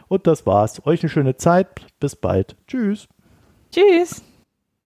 [0.08, 0.84] Und das war's.
[0.86, 1.68] Euch eine schöne Zeit.
[2.00, 2.56] Bis bald.
[2.66, 3.06] Tschüss.
[3.70, 4.22] Tschüss.